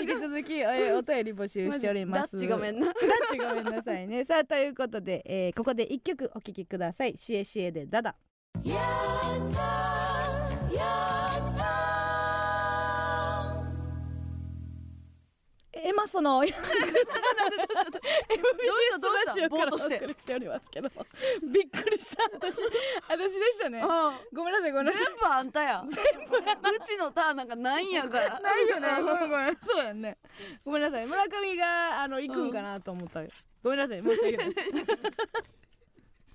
[0.00, 2.32] 引き続き、えーお便り募集しております。
[2.32, 2.86] ダッチごめんな。
[2.86, 2.96] ダッ
[3.30, 4.24] チごめんなさいね。
[4.24, 7.16] さあということで、えーここで一曲お聴きください。
[7.16, 8.16] シエシエでダダ
[15.82, 16.52] エマソの どうし
[19.26, 19.34] た？
[19.34, 20.90] ラジオからおぼーっとして送りしておりますけど。
[21.42, 22.24] びっくりした。
[22.32, 22.60] 私
[23.08, 23.82] 私でしたね。
[23.84, 25.04] あごめんなさいごめんなさい。
[25.04, 25.84] 全部あんたや。
[25.88, 26.42] 全部う
[26.84, 28.40] ちのターンなんかないんやから。
[28.40, 28.88] ないよね。
[29.02, 29.58] ごめんごめん。
[29.62, 30.18] そうやんね。
[30.64, 31.06] ごめんなさい。
[31.06, 33.22] 村上があの行くんかなと思った。
[33.62, 34.02] ごめんなさい。
[34.02, 34.46] 申し訳ない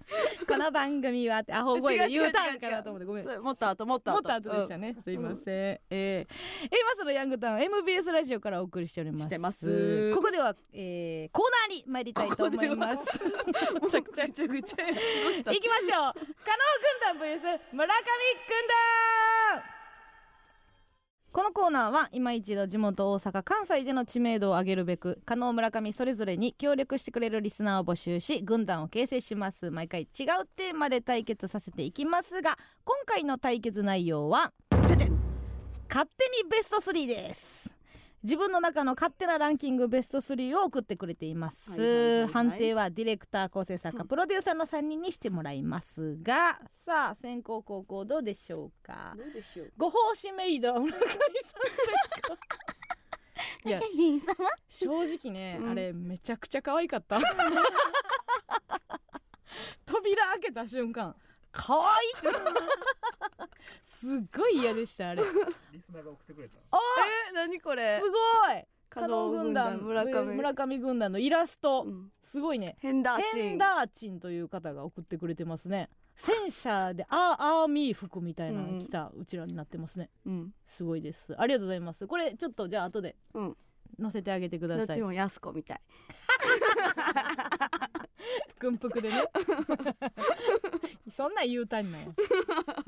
[0.48, 3.42] この番組はってアホ声で言うたんかなと思ってごめん。
[3.42, 4.16] もっと後もっと後。
[4.16, 9.24] もっと後でしたね、すいません、えー、えー、まそのヤングタウン MBS ラジオからお送りしております。
[9.24, 10.14] してます。
[10.14, 13.22] ここでは、えー、コーナーに参りたいと思います。
[13.82, 15.92] め ちゃくちゃめちゃくちゃ行きましょう。
[15.92, 16.14] 加納
[17.12, 18.68] 軍団 VS 村上軍
[19.60, 19.75] 団
[21.36, 30.08] このコーナーは今一度地元大阪関西での知名度を上げるべく加納村上それぞれに協力してくれるリスナーを募集し軍団を形成します毎回違う
[30.56, 37.75] テーマで対決させていきますが今回の対決内容は勝手にベスト3です
[38.26, 42.34] 自分の中の勝手なランキングベスト3を送ってくれています、はいはいはいはい。
[42.34, 49.14] 判定はディレクター構成作家プロデューサーの3人にしてもらいますがさあ先行後攻どうでしょうか？
[49.16, 51.16] どうでしょうご奉仕メイド村上さ
[53.66, 54.26] ん いや人様？
[54.68, 55.70] 正直ね、うん。
[55.70, 57.20] あれめちゃくちゃ可愛かった。
[59.86, 61.16] 扉開けた瞬間
[61.56, 62.12] 可愛い
[63.84, 65.24] すっごい嫌でしたあれ。
[65.24, 65.34] す
[65.72, 66.58] リスナーが送ってくれた
[67.30, 68.00] え何これ？
[68.02, 68.66] ごい。
[68.90, 70.26] 加納軍団村上。
[70.36, 72.12] 村上軍団のイラスト、うん。
[72.22, 72.76] すごいね。
[72.80, 73.42] ヘンダーチン。
[73.42, 75.90] ヘンダーチンという方が送ってくれてますね。
[76.16, 80.10] 戦車でアーアーミー服みたいなの着たうちらになってますね。
[80.26, 80.54] うん。
[80.66, 81.34] すごいです。
[81.40, 82.08] ありがとうございます。
[82.08, 83.16] これちょっとじゃあ後で。
[83.34, 83.58] うん
[84.02, 84.88] 載せてあげてください。
[84.88, 85.82] どっちもやす子みたい。
[88.60, 89.24] 軍服でね。
[91.10, 92.08] そんなん言うたんなんや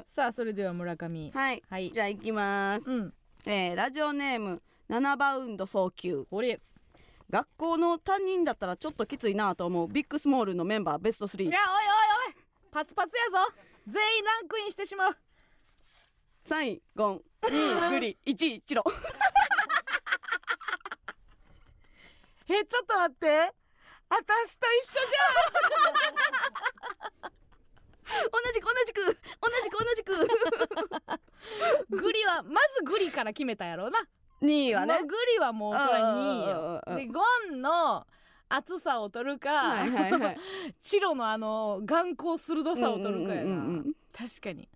[0.07, 1.31] さあそれでは村上。
[1.31, 1.63] はい。
[1.69, 1.91] はい。
[1.91, 2.89] じゃあ行きます。
[2.89, 3.13] うん。
[3.45, 6.59] えーラジオネーム7バウンド早急これ。
[7.29, 9.87] 学校の担任だったらちょっときついなと思う。
[9.87, 11.59] ビッグスモールのメンバーベスト3いやおいおい
[12.27, 12.35] おい。
[12.71, 13.37] パツパツやぞ。
[13.85, 15.17] 全員ランクインしてしまう。
[16.47, 18.83] 3位ゴン2位グリ1位チロ
[22.49, 23.53] えちょっと待って。
[24.09, 25.01] 私と一緒
[28.31, 30.15] 同じく同じく同じく同じく。
[30.15, 31.15] じゃ
[31.97, 33.99] んグリはまずグリから決めたやろうな。
[34.41, 35.03] 2位はね。
[35.03, 36.81] グリはもうそれ2位よ。
[36.95, 37.21] でゴ
[37.51, 38.07] ンの
[38.47, 40.37] 厚さを取るか、はいはいはい。
[40.79, 44.69] チロのあの眼光鋭さを取るかやな、うんうんうんうん確かに。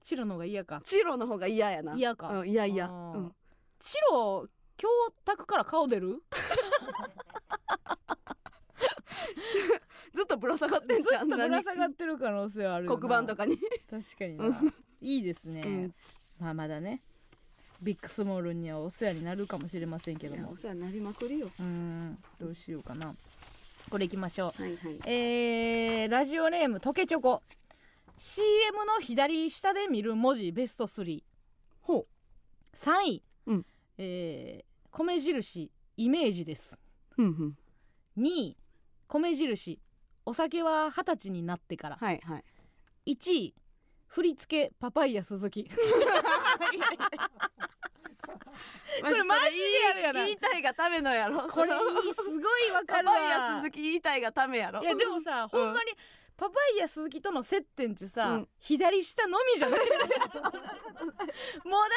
[0.00, 0.80] チロの方が嫌か。
[0.84, 1.94] チロの方が嫌やな。
[1.94, 2.28] 嫌か。
[2.28, 3.16] うん、嫌嫌あー。
[3.16, 3.34] うん。
[3.80, 4.46] チロ
[4.76, 4.88] 教
[5.24, 6.22] 託から顔出る？
[10.14, 13.58] ずっとぶら下がってんずじゃんっとぶら下がってる可能性はある黒板とかに。
[13.90, 14.38] 確かに
[15.00, 15.94] いいですね、うん。
[16.38, 17.02] まあまだね。
[17.82, 20.42] ビッグスモールにはお世話になるかもしれませんけいども。
[20.42, 21.46] やお世話になりまくるよ。
[21.46, 22.18] うーん。
[22.38, 23.14] どうしようかな。
[23.90, 24.62] これいきましょう。
[24.62, 25.00] はいはい。
[25.04, 27.42] えー、ラジオネームトケチョコ。
[28.16, 31.22] CM の左下で見る文字ベスト33
[31.82, 32.06] ほ
[32.72, 33.66] 位、うん。
[33.98, 36.78] えー米印イメージです。
[37.16, 38.22] ううんうん。
[38.22, 38.56] 2位
[39.08, 39.80] 米印
[40.24, 41.96] お酒は二十歳になってから。
[41.96, 42.38] はいは
[43.06, 43.14] い。
[43.14, 43.54] 1位
[44.06, 45.68] 振り付けパパイヤ鈴木。
[49.02, 51.46] これマジでやるやな言いたいがためのやろ。
[51.48, 51.76] これす
[52.40, 53.14] ごいわかパるわ。
[53.14, 54.82] パイヤ鈴木言いたいがためやろ。
[54.82, 55.92] いやでもさ、ほんまに
[56.36, 58.48] パパイヤ鈴木との接点ってさ、うん。
[58.58, 59.98] 左下のみじゃない もうだ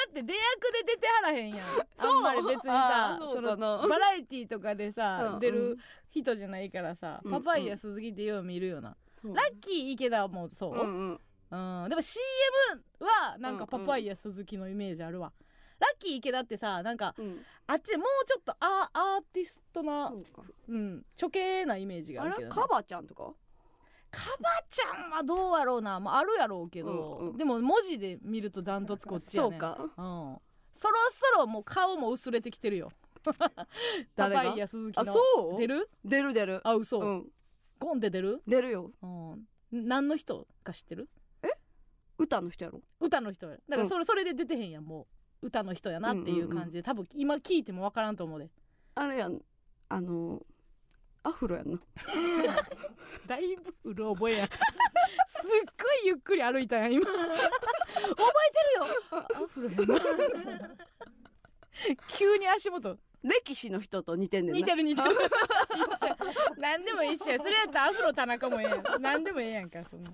[0.09, 1.67] って出役で出てはらへんやん。
[1.97, 3.59] あんまり別にさあーそうそかな。
[3.81, 5.77] のバラエティーとかでさ、うん出る
[6.09, 9.35] 人じゃないからさ、うんパパイヤ鈴木ってよう見るよな、そう。
[9.35, 11.83] ラッキー池田もそう、うんうん。
[11.83, 15.33] うん、でも CM はなんかパパイヤ鈴木のイメージあるわ、
[15.79, 17.45] ラッキー池田ってさなんかうん。
[17.67, 20.41] あっちもうちょっとアアーティストなそうか。
[20.69, 22.61] うんちょけなイメージがあるけど、ね、あれ？
[22.61, 23.33] カバちゃんとか？
[24.11, 27.37] カバちゃんはどうやろうな、まあ、あるやろうけど、うんうん。
[27.37, 29.77] でも文字で見るとダントツこっちやねそうか。
[29.79, 29.89] うん、
[30.73, 32.91] そろそろもう顔も薄れてきてるよ。
[33.23, 33.33] パ
[34.15, 34.43] 誰が？
[34.43, 35.19] パイヤ鈴木あのそ
[35.55, 35.59] う？
[35.59, 35.89] 出る？
[36.03, 36.61] 出る出る。
[36.63, 37.27] あ嘘、うん。
[37.79, 38.91] ゴンって出る、出るよ。
[39.01, 41.09] うん、何の人か知ってる？
[42.17, 42.81] 歌の人やろ。
[42.99, 43.57] 歌の人や。
[43.69, 45.07] だからそれ,、それで出てへんやんも
[45.41, 45.47] う。
[45.47, 48.49] 歌の人やなっていう感じで、多分今聞いても分からんと思うで。
[48.95, 49.41] あれやん。
[49.87, 50.41] あの
[51.23, 51.79] アフロやんな。
[53.27, 54.39] だいぶうる覚えや。
[54.47, 54.49] すっ
[55.81, 57.05] ごいゆっくり歩いたやん今。
[57.05, 57.27] 覚え
[58.51, 58.87] てるよ。
[59.11, 60.69] あアフロやな。
[62.07, 62.97] 急に足元。
[63.21, 64.59] 歴史の人と似てんねんな。
[64.59, 65.09] 似てる似てる。
[66.57, 67.37] 何でも一緒や。
[67.37, 69.01] それやったらアフロ田中もええやん。
[69.01, 70.11] 何でもええやんかそんな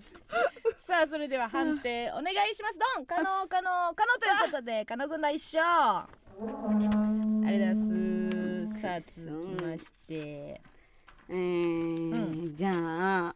[0.79, 2.11] さあそれでは判定。
[2.11, 2.79] お願いします。
[2.95, 3.05] ドン。
[3.05, 5.61] 可能可能可能ということで可能軍団一緒。
[5.61, 6.07] あ
[6.39, 8.81] りがとうございます。
[8.81, 10.61] さあ続きまして
[11.30, 12.71] えーじゃ
[13.28, 13.36] あ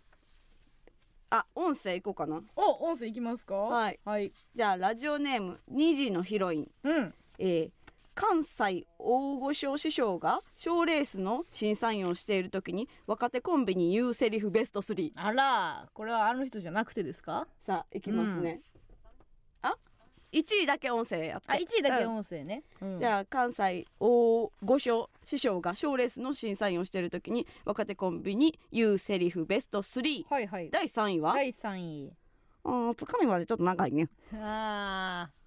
[1.32, 2.42] あ音声いこうかな。
[2.56, 3.56] お音声いきますか？
[3.56, 4.00] はい。
[4.04, 4.32] はい。
[4.56, 6.72] じゃあラジオネーム2時のヒロイン。
[6.84, 7.14] うん。
[7.38, 7.72] えー
[8.16, 17.48] 関西大御所師匠が賞レースの審査員をしている時に若手コンビに言うセリフベスト3あらこれはあの人じゃなくてですか？
[17.62, 18.69] さあいきますね、あ
[20.32, 21.48] 1位だけ音声やって。
[21.52, 22.16] あ1位だけうん。
[22.18, 22.98] 音声ね、うん。
[22.98, 30.70] じゃあ関西大御所師匠が賞レースの審査員をしている時に若手コンビに言うセリフベスト3はいはい。
[30.70, 32.14] 第3位は、第3位。
[32.64, 34.08] あーつかみまでちょっと長いね。
[34.36, 35.40] あー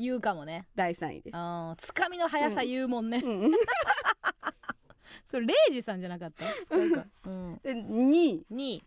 [0.00, 0.68] 言うかもね。
[0.76, 1.36] 第3位です。
[1.36, 3.52] あーつかみの速さ言うもんね、うん。
[5.26, 6.44] それレイジさんじゃなかった？
[6.44, 8.46] ちゃうか、うん、 で2位。
[8.52, 8.82] 2位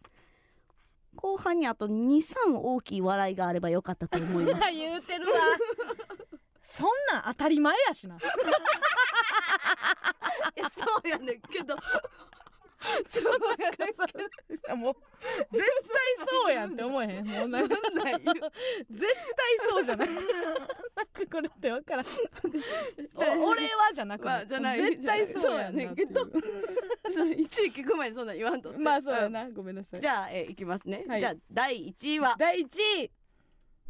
[1.15, 4.65] 後半にあと23大きい笑いがあればよかったと思います。
[4.71, 5.33] 言うてるわ。
[6.63, 8.17] そんなん当たり前やしな。
[10.55, 10.69] えそ
[11.03, 11.75] うやねんけど
[13.07, 13.23] そん
[14.07, 14.95] けどもう
[15.51, 17.69] 絶対そうやんって思えへんもうなん。
[17.69, 20.17] か絶対そうじゃないなん。
[20.17, 20.23] か
[21.31, 22.05] これって分からん
[23.41, 25.95] お俺はじゃなくて、まあじゃない絶対そうやねん
[27.11, 28.09] そう一位聞く前。
[28.09, 33.11] にそんなん言わんとまあそうやな、ごめんなさいじゃあ、えーいきますね、はいじゃあ第一位は第一位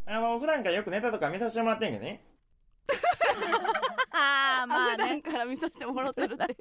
[0.05, 2.23] あの、普段からよくネタとか見させてもらってんけどね。
[4.11, 6.57] あーまあ普段ねから見させてもらってるって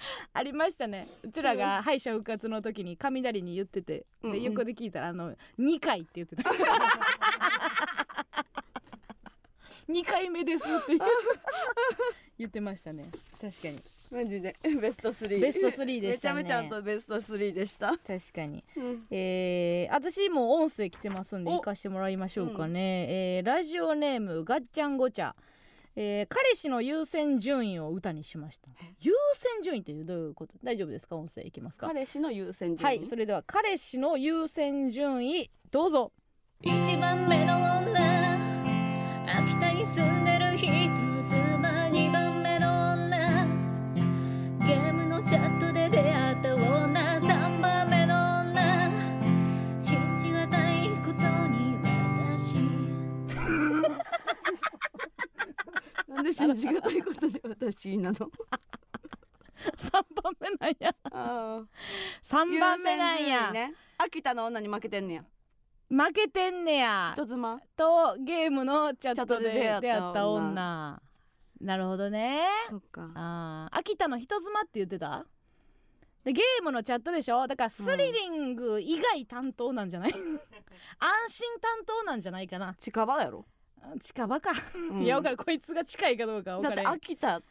[0.32, 1.08] ありましたね。
[1.22, 4.30] うちらが敗者復活の時に雷に言ってて、うん。
[4.30, 4.38] うん。
[4.38, 6.50] で横で聞いたらあの2回って言ってた。
[9.88, 10.72] 2回目ですって
[12.38, 13.04] 言ってましたね。
[13.40, 13.80] 確かに。
[14.10, 14.56] マジで。
[14.62, 16.42] ベスト3ベスト3でしたね。
[16.42, 18.64] めちゃめちゃんとベスト3でした、確かに。
[18.76, 19.06] うん。
[19.10, 21.54] えー、私も音声来てますんでお。
[21.54, 25.34] 行かしてもらいましょうかね、えーラジオネームがっちゃんごちゃ
[25.96, 28.68] えー彼氏の優先順位を歌にしました。
[29.00, 30.54] 優先順位ってどういうこと？
[30.62, 31.16] 大丈夫ですか？
[31.16, 31.86] 音声いきますか？
[31.88, 32.98] 彼氏の優先順位？
[32.98, 36.12] はいそれでは彼氏の優先順位どうぞ。
[36.62, 38.00] 一番目の女
[39.26, 41.79] 秋田に住んでる人妻
[56.20, 58.16] なんで信じがたいことで私なの？
[59.76, 59.92] 3
[60.22, 60.94] 番目なんや。
[61.12, 61.62] あ
[62.22, 63.74] 3番目なんや、位ね。
[63.98, 65.24] 秋田の女に負けてんねや。
[65.90, 67.10] 負けてんねや。
[67.14, 67.60] 人妻？
[67.76, 71.02] とゲームのチャットで出会った女。
[71.60, 72.46] なるほどね。
[72.70, 73.10] そっか。
[73.14, 73.78] あー。
[73.78, 75.24] 秋田の人妻って言ってた？
[76.24, 77.46] でゲームのチャットでしょ？
[77.46, 80.12] だからスリリング以外担当なんじゃない、
[80.98, 82.74] 安心担当なんじゃないかな。
[82.74, 83.46] 近場やろ、
[84.00, 84.50] 近場か、
[84.90, 85.02] うん。
[85.02, 85.36] いや分かる。
[85.36, 86.94] こいつが近いかどうか分だってかれへん。
[86.94, 87.42] い秋田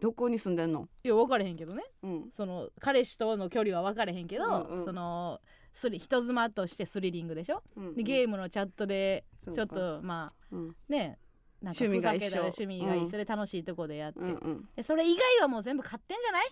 [0.00, 0.88] どこに住んでんの？
[1.02, 1.82] や分かれへんけどね。
[2.02, 2.28] うん。
[2.30, 4.84] その彼氏との距離は分かれへんけど、うんうん。
[4.84, 5.40] その
[5.72, 7.62] スリ人妻としてスリリングでしょ？
[7.76, 9.56] うんでゲームのチャットでそうか。
[9.56, 10.76] ちょっとまあうん。
[10.88, 11.18] ね
[11.62, 12.26] なんか趣味が一緒。
[12.26, 14.68] ふざけた趣味が一緒で楽しいとこでやって、うんうん。
[14.76, 16.48] でそれ以外はもう全部買ってんじゃない？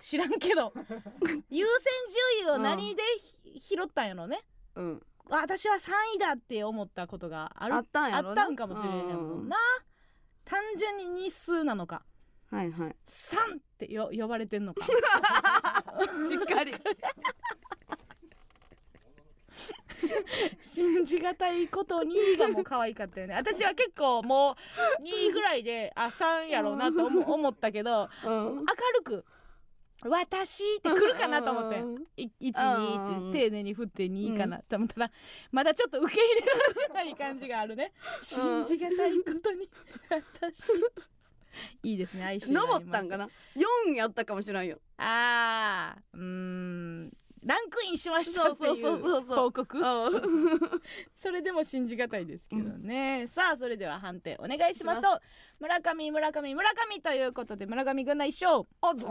[0.00, 0.72] 知らんけど。
[1.48, 3.02] 優先順位を何で
[3.44, 4.40] ひ拾ったんやろね。
[4.74, 5.02] うん。
[5.13, 7.74] あ私は3位だって思ったことがある。
[7.74, 9.56] あったんやあったんかもしれへんもんな。
[10.44, 12.02] 単純に日数なのか。
[12.50, 12.96] はいはい。
[13.06, 14.84] 3ってよ呼ばれてんのか。
[14.86, 16.72] しっかり。
[20.60, 23.34] 信じがたいこと2位がもう可愛かったよね。
[23.34, 24.56] 私は結構も
[24.98, 28.56] う2位ぐらいであ3やろうなと思思ったけどうん。
[28.56, 28.66] 明る
[29.04, 29.24] く
[30.08, 31.80] 「私」って来るかなと思って。
[31.80, 35.10] うんい12って丁寧に振って2かなと思ったら
[35.50, 37.92] まだちょっと受け入れられてない感じがあるね。
[38.22, 39.68] 信じがたいことに。
[40.10, 40.72] 私。
[41.82, 42.82] いいですね哀愁があります。
[42.82, 43.28] 登ったんかな
[43.86, 44.78] ？4やったかもしれんよ。
[44.98, 47.12] あーうーん
[47.44, 49.36] ランクインしましたっていそうそうそううそう。
[49.36, 49.78] 報告。
[49.78, 50.60] うん。
[51.14, 55.20] それでも信じがたいですけどね、さあそれでは判定お願いしますと
[55.60, 58.66] 村上村上村上ということで村上軍団一勝。
[58.80, 59.08] あぞ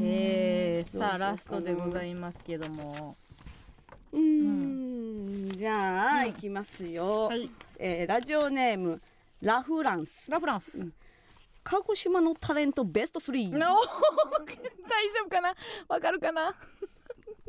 [0.00, 3.16] えー、さあラストでございますけども。
[4.12, 5.50] うーん。
[5.56, 7.50] じゃあ、いきますよ、はい。
[7.78, 9.00] えーラジオネーム
[9.40, 10.30] ラフランス。
[10.30, 10.88] ラフランス、
[11.64, 13.76] 鹿児島のタレントベスト3の
[14.88, 15.54] 大丈夫かな？
[15.88, 16.50] わかるかな？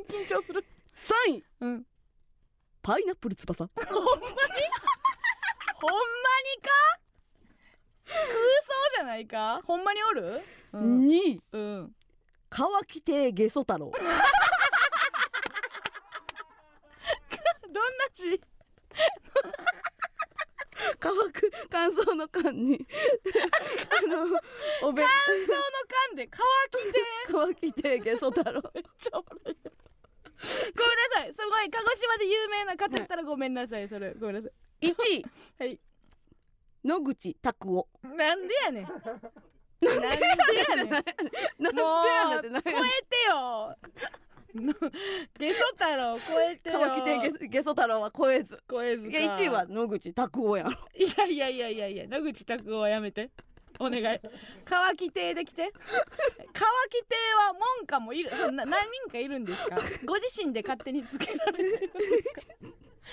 [0.07, 0.63] 緊張する。
[0.93, 1.43] 3位。
[1.61, 1.83] うん。
[2.81, 3.69] パイナップル翼。
[3.75, 4.21] ほんまに？
[6.61, 6.69] か？
[8.05, 8.29] 空想
[8.97, 9.61] じゃないか？
[9.65, 10.41] ほんまにおる？
[10.73, 11.41] うん、2位。
[11.51, 11.95] うん、
[12.49, 13.91] 川木亭ゲソ太郎。
[13.91, 14.05] どん
[17.97, 18.41] な字？
[21.03, 22.87] 乾く乾燥の間に
[23.89, 24.23] あの
[24.87, 25.59] お弁乾燥の
[26.07, 26.41] 缶で乾
[26.81, 28.61] きて川木亭ゲソ太郎。
[28.73, 31.33] めっちゃおもろいごめんなさい。
[31.33, 34.13] すごい鹿児島で有名な方やったらごめんなさいそれ。
[34.13, 34.47] ごめんなさ
[34.81, 34.87] い。
[34.87, 35.25] 1位
[35.59, 35.79] はい。
[36.85, 37.89] 野口拓夫。
[38.03, 38.83] なんでやねん。
[38.83, 40.07] なんで
[40.69, 40.89] やねん。
[40.89, 41.03] なん
[41.75, 42.71] でもやねん超えて
[43.29, 43.75] よ
[44.55, 44.73] の
[45.39, 46.79] ゲソ太郎超えてよ。
[46.79, 48.61] 川木亭ゲソゲソ太郎は超えず。
[48.69, 49.17] 超えずか。
[49.17, 50.71] いや1位は野口拓夫やろ。
[50.95, 53.29] いやいやいやいやいや野口拓夫はやめて。
[53.79, 54.19] お願い。
[54.65, 55.71] 乾き亭で来て。
[56.53, 58.29] 乾き亭は門下もいる。
[58.35, 59.75] そんな何人かいるんですか？
[60.05, 61.87] ご自身で勝手につけられてるんです
[62.33, 62.41] か？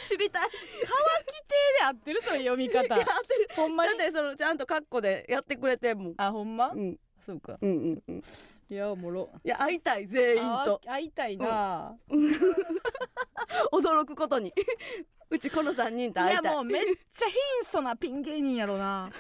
[0.08, 0.48] 知りたい。
[0.50, 0.88] 乾
[1.24, 2.22] き亭で合ってる？
[2.22, 2.94] それ読み方。
[2.96, 3.48] やってる。
[3.56, 3.98] ほんまに？
[3.98, 6.14] だってそのちゃんとカッコでやってくれてんもん。
[6.18, 7.58] あほんま、うんそうか。
[7.60, 8.22] うんうんうん。
[8.70, 9.30] いやおもろ。
[9.44, 10.80] いや会いたい全員と。
[10.86, 11.94] あ会いたいな、
[13.72, 14.52] 驚くことに。
[15.30, 16.44] うちこの3人とい会いたい。
[16.44, 19.10] やもうめっちゃ貧相なピン芸人やろな。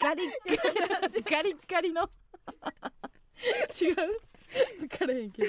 [0.00, 2.10] ガリッガリガリッガリの。
[3.80, 4.20] 違う。
[4.80, 5.48] 分からへんけど。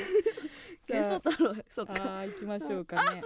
[0.87, 2.25] ゲソ太郎そっか。
[2.25, 3.23] 行きましょうかね。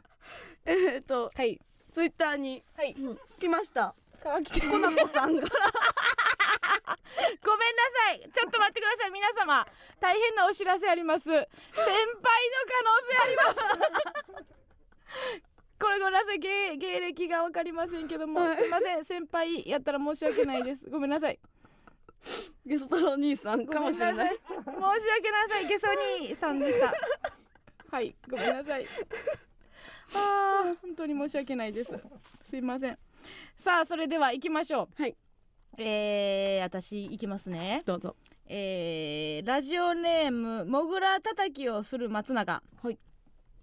[0.64, 1.60] えっとはい。
[1.92, 2.62] ツイッターに。
[2.74, 2.96] はい。
[3.38, 3.94] 来ました
[4.24, 5.70] 川北コナコさんから。
[7.44, 8.20] ごめんなさい。
[8.32, 9.10] ちょっと待ってください。
[9.10, 9.66] 皆様
[10.00, 11.24] 大変なお知らせあります。
[11.26, 11.50] 先輩の
[12.64, 13.60] 可能性あります。
[15.78, 16.38] これごめんなさい。
[16.38, 18.62] 芸芸歴が分かりませんけども、はい。
[18.62, 19.04] すいません。
[19.04, 20.88] 先輩やったら申し訳ないです。
[20.88, 21.38] ごめんなさい。
[22.64, 24.28] ゲソ太郎兄さんかもしれない。
[24.30, 25.66] 申し訳なさい。
[25.68, 25.86] ゲソ
[26.22, 26.94] ニーさんでした。
[27.90, 28.16] はい。
[28.30, 28.86] ごめんなさい。
[30.14, 31.92] あー本当に申し訳ないです。
[32.42, 32.98] すいません
[33.56, 35.02] さあそれでは行きましょう。
[35.02, 35.16] はい。
[35.78, 37.82] えー、私行きますね。
[37.84, 38.16] どうぞ。
[38.46, 42.62] えー、ラジオネームもぐらたたきをする松永。
[42.82, 42.98] はい。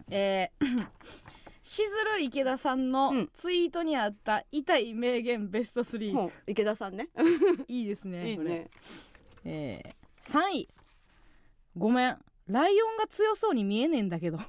[0.10, 1.22] えー
[1.64, 3.30] しずる池田さんうのん。
[3.34, 7.10] ツイートにあった痛い名言ベスト3、もう池田さんね。
[7.68, 8.70] いいですねこれいいね。
[9.46, 10.68] えー、3位。
[11.78, 12.18] ごめん。
[12.48, 14.40] ライオンが強そうに見えねえんだけど。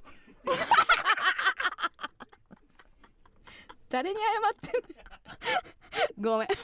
[3.90, 4.22] 誰に謝
[4.70, 4.82] ってん
[6.18, 6.48] ごめん。
[6.48, 6.54] の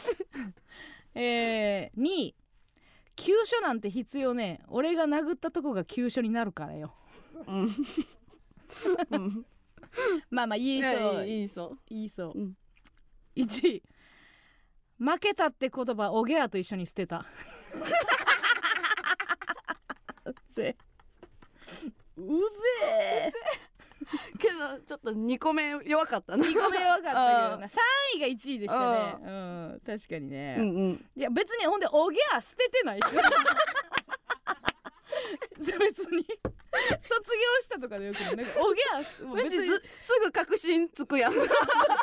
[1.14, 2.35] えー、2位
[3.16, 4.61] 急所なんて必要ね。
[4.62, 6.95] え俺が殴ったとこが急所になるからよ。
[7.47, 7.69] うん。
[9.11, 9.47] うん。
[10.31, 10.93] まあまあ言いいそう。
[10.93, 11.79] やいいいいそう。
[11.89, 12.57] 言いそう、うん。
[13.37, 13.83] 1位
[14.99, 17.25] 負けたって言葉おげあと一緒に捨てた。
[20.25, 20.77] うぜ。
[22.16, 23.33] うぜ
[24.38, 26.44] けどちょっと2個目弱かったな。
[26.44, 27.18] 2個目弱かったけど
[27.54, 27.70] あな3
[28.16, 29.16] 位が1位でしたね。
[29.22, 31.11] うん確かにね、うんうん。
[31.16, 33.04] いや別にほんでおぎゃ捨ててないし。
[35.59, 36.26] 別に。
[37.00, 39.66] 卒業したとかでよくなんかおぎゃもう別に。
[39.66, 41.34] ずすぐ確信つくやん。
[41.34, 41.46] だっ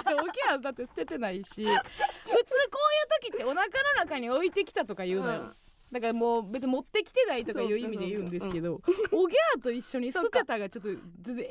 [0.03, 1.45] ておぎゃだって捨ててないし。
[1.45, 5.55] 普通こういう時ってお腹の中に置いてきたとか言うのよ、うん
[5.95, 8.81] だからもう別に持ってきてないとかいう意味で言うんですけど
[9.13, 10.89] おぎゃーと一緒に捨てたがちょっと
[11.21, 11.49] 全然映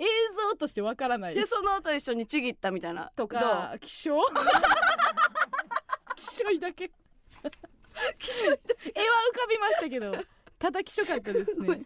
[0.51, 1.35] 像としてわからない。
[1.35, 3.75] でその後一緒にちぎったみたいなとか。
[3.81, 4.21] 気象？
[6.17, 6.85] 気象い だけ。
[6.85, 6.99] 絵は浮
[9.39, 10.13] かびましたけど
[10.59, 11.81] ただ気象かったですね。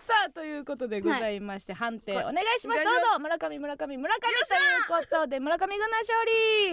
[0.00, 2.84] さあということでございまして、判定お願いします。
[2.84, 3.18] どうぞ。
[3.20, 6.18] 村上村上村上ということで村上軍団勝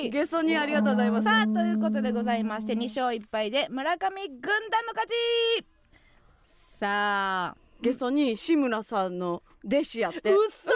[0.01, 0.09] 利。
[0.09, 1.23] ゲソにありがとうございます。
[1.23, 5.65] さあということでございまして2勝1敗で村上軍団の勝ち。
[6.43, 7.57] さあ。
[7.81, 10.31] ゲソに志村さんの弟子やって。
[10.31, 10.69] うっそ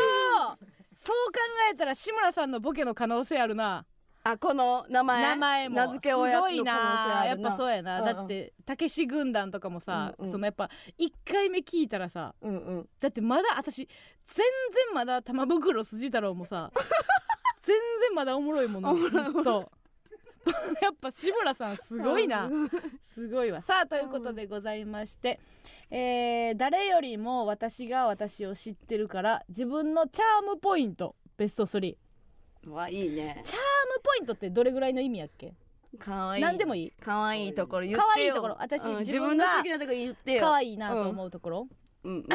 [0.96, 3.86] そう考えたら志村さんのボケの可能性あるな
[4.26, 5.76] あこの名前名前も。
[5.76, 7.24] 名付け親のすごいな。
[7.26, 8.16] やっぱそうややな、うんうん。
[8.16, 10.32] だってたけし軍団とかもさ、うんうん。
[10.32, 12.90] そのやっぱ1回目聞いたらさうんうん。
[13.02, 13.88] だってまだ私
[14.26, 14.46] 全
[14.88, 16.72] 然まだ玉袋筋太郎もさ
[17.62, 19.70] 全然まだおもろいものずっと。
[20.82, 22.50] やっぱ志村さんすごいな。
[23.02, 23.62] すごいわ。
[23.62, 25.40] さあということでございまして、
[25.90, 31.98] えー誰よりも私が私を知ってるから自分のチャームポイントベスト3
[32.68, 33.42] わいいね。
[33.44, 33.60] チャー
[33.96, 35.54] ムポイントってどれぐらいの意味やっけ？
[36.00, 36.40] かわい。
[36.40, 36.92] い何でもいい。
[36.92, 38.08] かわいいところ言ってよ。
[38.08, 38.58] 可愛いところ。
[38.60, 40.42] 私うん自自分の好きなところ言ってよ。
[40.42, 41.68] 可愛いなと思うところ、
[42.04, 42.14] うん。
[42.14, 42.18] ん。
[42.18, 42.26] いっ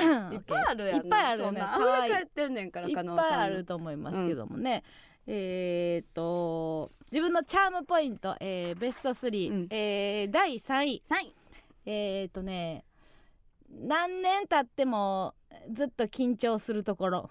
[0.47, 1.61] ぱいあるやんいっぱいあるよね。
[1.61, 2.23] 可愛い。
[2.23, 4.85] ってんねんからいっぱいあると思いますけどもね、
[5.27, 9.67] えーっと自分のチャームポイント、えーベスト3、うん。
[9.71, 11.03] えー第3位。
[11.11, 11.35] はい
[11.87, 12.85] えーっとね
[13.71, 15.35] 何年経っても
[15.73, 17.31] ずっと緊張するところ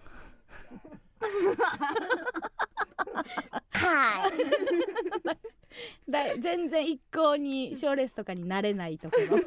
[6.10, 9.38] だ全然一向に賞レースとかになれないところ。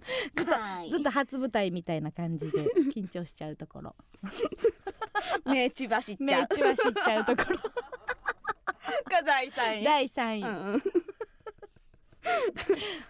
[0.88, 2.58] ずっと初舞台みたいな感じで
[2.94, 3.94] 緊張しちゃうところ。
[5.44, 6.26] 目血走っちゃう。
[6.26, 7.58] 目っちゃうところ。
[9.10, 9.84] が第三位。
[9.84, 10.82] 第3位、うんうん。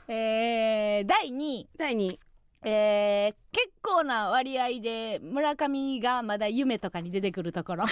[0.09, 2.19] えー第2位、第二位。
[2.63, 7.85] えー結構な割合で村上がまだ夢とかに出てくるところ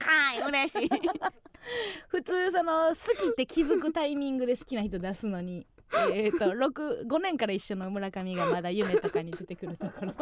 [0.00, 0.90] はい嬉しい。
[2.08, 5.66] 普通その好きって気づくタイミングで好きな人出すのに。
[5.92, 10.12] えー、と5年から一緒の村上がまだ夢とかに出てくるところ。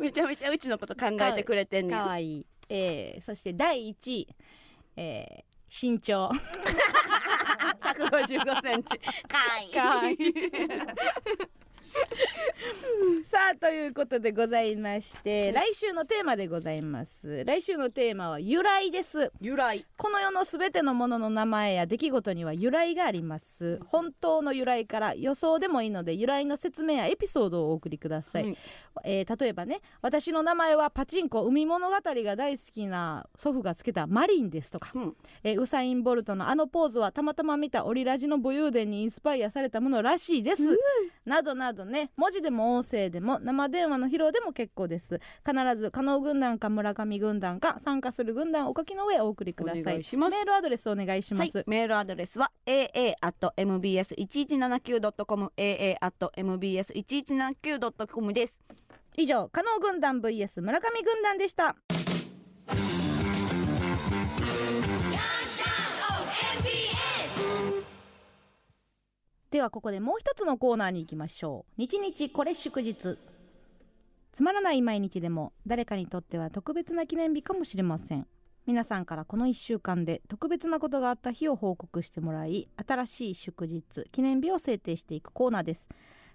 [0.00, 4.28] めちゃめちゃうちのこと考えてくれてんねんかわいい、えーそして第1位、
[4.96, 6.28] えー身長。
[7.82, 8.98] 155センチ。
[8.98, 9.72] かわいい。
[9.72, 10.16] かわいい
[13.24, 17.44] さあということでございまして来週のテーマでございます。
[17.44, 19.32] 来週のテーマは由来です。
[19.40, 19.84] 由来。
[19.96, 23.80] この世のすべてのものの名前や出来事には由来があります。
[23.86, 28.56] 本当の由来から予想でもいいので由来の説明やエピソードをお送りください、うん
[29.04, 35.16] えー例えばね私の名前はパチンコ海物語が大好きな祖父がつけたマリンですとか、うん。
[35.42, 40.62] えーウサイン・ボルトのあのポーズはたまたま見たオリラジの武勇伝にインスパイアされたものらしいです、
[41.24, 42.10] などなどね。
[42.16, 45.20] 文字でも音声でも生電話の披露でも結構です。
[45.46, 49.82] 必ず加納軍団か村上軍団か参加する軍団をお書きの上お送りください。
[49.82, 58.62] メールアドレスお願いします、はい、メールアドレスは aa.mbs1179.com aa.mbs1179.com です。
[59.16, 61.74] 以上加納軍団 vs 村上軍団でした
[69.50, 71.80] ではここでもう一つのコーナーに行きましょう。
[71.80, 73.16] 日日これ祝日。
[74.32, 78.26] つまらない毎日でも誰かにとっては特別な記念日かもしれません。
[78.66, 85.88] 皆さんからこの1週間で特別なことがあった日を報告してもらい新しい祝日記念日を制定していくコーナーです。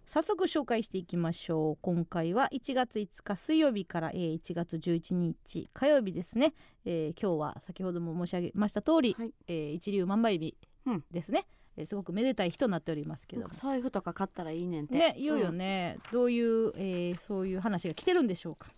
[0.08, 1.78] 早速紹介していきましょう。
[1.82, 6.54] 今回は1月5日水曜日から、えー1月11日火曜日ですね、
[6.86, 9.34] えー今日は先ほども申し上げました通り、はい。
[9.48, 10.56] えー一粒万倍日
[10.86, 11.04] うん。
[11.12, 11.46] ですね、
[11.82, 13.50] えーすごくめでたい日となっておりますけども。
[13.62, 14.96] 財布とか買ったらいいねんて。
[14.96, 18.70] ね言うよね、どういう、えーそういう話が来てるんでしょうか。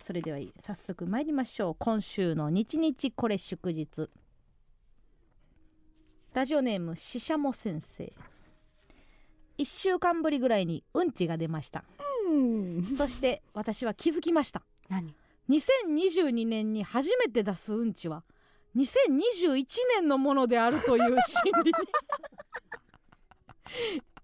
[0.00, 1.76] それでは早速参りましょう。
[1.78, 4.10] 今週の日日これ祝日。
[6.34, 8.12] ラジオネームししゃも先生。
[9.58, 11.84] 1週間ぶりぐらいにうんちが出ました。
[12.26, 12.84] うん。
[12.96, 14.62] そして私は気づきました。
[14.88, 15.14] 何
[15.48, 18.24] ？2022年に初めて出すうんちは
[18.76, 19.66] 2021
[19.96, 21.72] 年のものであるという心理に。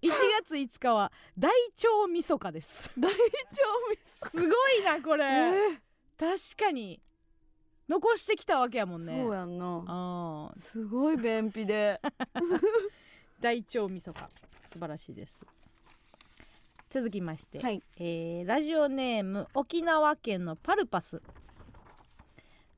[0.00, 0.10] 1
[0.44, 2.90] 月5日は大腸みそかです。
[2.98, 3.18] 大丈
[4.30, 5.80] すごいなこれ、え
[6.16, 7.00] 確かに。
[7.88, 9.20] 残してきたわけやもんね。
[9.22, 10.52] そうやんな。
[10.56, 12.00] すごい便秘で。
[13.40, 14.30] 大腸みそか。
[14.70, 15.44] 素晴らしいです。
[16.90, 17.82] 続きまして、はい。
[17.96, 21.22] えーラジオネーム沖縄県のパルパス。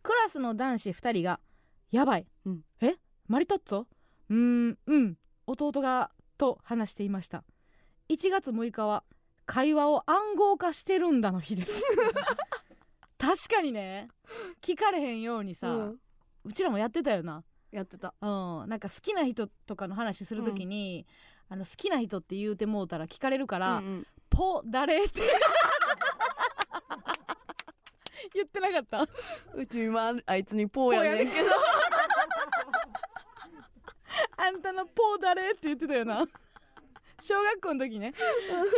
[0.03, 1.41] クラスの男子2人が
[1.91, 2.61] 「やばい、うん。
[2.81, 2.97] え？
[3.29, 3.81] マリトッツォ？
[4.31, 5.17] うーんうん。
[5.47, 7.45] 弟が」と話していました。
[8.09, 9.05] 1月6日は
[9.47, 11.83] 会話を暗号化してるんだの日です。
[13.19, 14.09] 確かにね。
[14.63, 15.99] 聞かれへんようにさ、う
[16.45, 17.45] うんちらもやってたよな。
[17.71, 18.15] やってた。
[18.21, 21.07] うん、なんか好きな人とかの話するときに、
[21.49, 24.07] あの好きな人って言うてもうたら聞かれるから「うんうん。
[24.31, 25.23] ポ誰?」って
[28.35, 29.07] 言ってなかった。
[29.55, 31.33] うち今あいつにポーやねん。
[31.33, 31.51] けど。
[34.37, 36.25] あんたの「ポ誰?」って言ってたよな。
[37.23, 38.15] 小学校の時ね。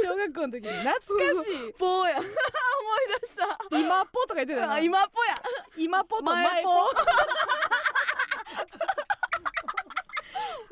[0.02, 0.72] 小学校の時に。
[0.72, 1.72] 懐かしい。
[1.74, 2.18] ポーや。
[2.20, 2.30] 思い
[3.20, 4.74] 出した「今ポ」とか言ってたよな。
[4.74, 5.34] あ今ポや。
[5.76, 6.90] 今ポと前ポ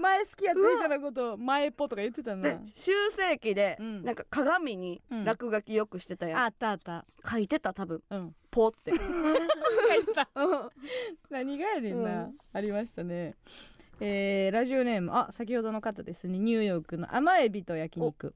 [0.00, 2.42] 前好きやった人のことを前ポとか言ってたな。
[2.42, 4.02] で修正期で、うん。
[4.02, 7.04] なんか鏡にうん落書きよくしてたやん、あったあった。
[7.28, 8.02] 書いてた多分。
[8.10, 8.34] うん。
[8.50, 8.90] ポって。
[8.90, 8.98] 書い
[10.04, 10.28] てた。
[10.34, 10.70] うん。
[11.30, 12.38] 何がやねんな、うん。
[12.52, 13.34] ありましたね。
[14.00, 15.12] えーラジオネーム。
[15.12, 16.38] あ先ほどの方ですね。
[16.38, 18.34] ニューヨークの甘エビと焼肉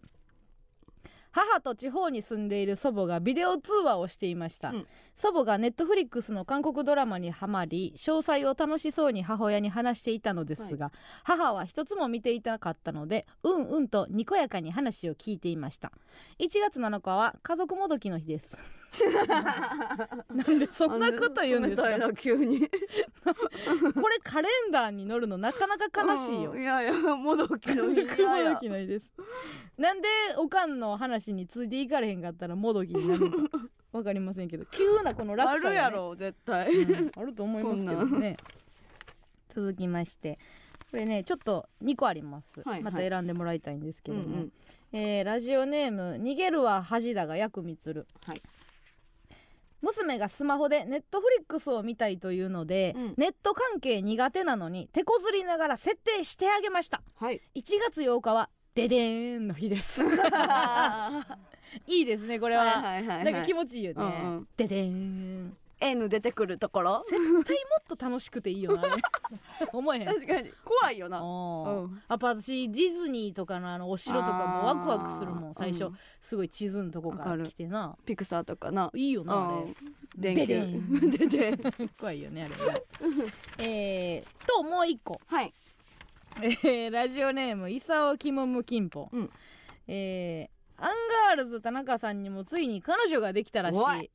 [1.34, 4.86] 母と地方に住んでいる祖母がビデオ通話をしていました、うん。
[5.16, 10.92] 祖母がネットフリックスの韓国ドラマにはまり詳細を楽しそうに母親に話していたのですが、
[11.24, 15.90] 母は一つも見ていなかったのでうんうんとにこやかに話を聞いていました。
[16.38, 18.58] 1月7日は家族もどきの日です
[20.34, 21.98] なんでそんなこと言うんですか？
[21.98, 22.60] な急に。
[22.60, 26.52] これカレンダーに載るのなかなか悲しいよ。
[26.52, 29.10] うんいやいやもどきの日もどきの日です。
[29.76, 33.58] なんでおかんの話についていかれへんかったらもどきになるのか。
[33.92, 34.64] わかりませんけど。
[34.66, 38.36] 急なこの落あ差が、ね、るやろ絶対、うんあると思いますけどね。
[39.48, 40.38] 続きまして。
[40.90, 44.52] これねちょっと2個あります、はいまた選んでもらいたいんですけども、うんうん。
[44.92, 48.42] えーラジオネーム「逃げるは恥だが薬味つる」はい
[49.84, 53.14] 娘がスマホでネットフリックスを見たいというので、うん。
[53.16, 57.02] ネット関係苦手なのに手こずりながら設定してあげました。
[57.16, 57.40] はい。
[57.54, 60.02] 1月8日はデデーンの日です。
[61.86, 63.24] いいですねこれは、はいはいはい。
[63.24, 64.48] なんか気持ちいいよね、うんうん。
[64.56, 67.02] デデーン N 出てくるところ？
[67.08, 68.82] 絶対もっと楽しくていいよな
[69.72, 70.06] 思えへん。
[70.06, 70.50] 確かに。
[70.64, 71.18] 怖いよな。
[71.18, 72.02] あうん。
[72.08, 77.96] やっぱ私ディズニーとかのあのお城とかもワクワクするもん最初、うんすごい地図のとこから来てな。
[78.06, 78.90] ピクサーとかな。
[78.94, 79.64] いいよなあれ。
[79.64, 79.76] うん。
[80.16, 81.26] 電デデ球ンで
[81.56, 82.82] で怖いよねあれね。
[83.58, 85.20] えー、ともう一個。
[85.26, 85.52] はい。
[86.42, 89.30] えーラジオネームイサオキモムキンポ、うん。
[89.86, 90.90] えーアン
[91.28, 94.10] ガールズ田中さんにもついに彼女ができたらしおいい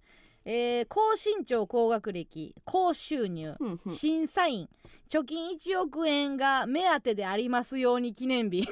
[0.51, 3.93] えー高身長高学歴高収入うんうん。
[3.93, 4.67] 審査員
[5.07, 8.65] 貯金1億円が目当てでありますように記念日。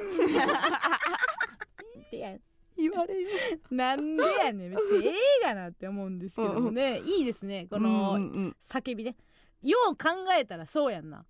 [2.10, 2.36] で や
[2.76, 3.28] 言われよ
[3.70, 4.70] なんでやねん。
[4.70, 7.68] 別にええがなって思うんですけどもねいいですね。
[7.70, 8.18] この
[8.60, 9.16] 叫びね。
[9.62, 11.24] よう考えたらそうやんな。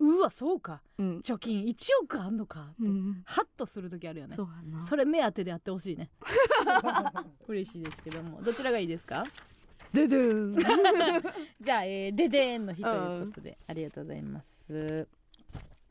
[0.00, 0.82] うわそうか。
[0.98, 1.18] うん。
[1.20, 2.68] 貯金1億あんのか。
[2.72, 4.36] って、うんハッとする時あるよね。
[4.84, 6.10] それ目当てであってほしいね。
[7.48, 8.42] 嬉しいですけども。
[8.42, 9.24] どちらがいいですか？
[9.92, 10.56] ででん。
[11.60, 14.64] じゃあ、えー、デデーンの日ということで、ありがとうございます、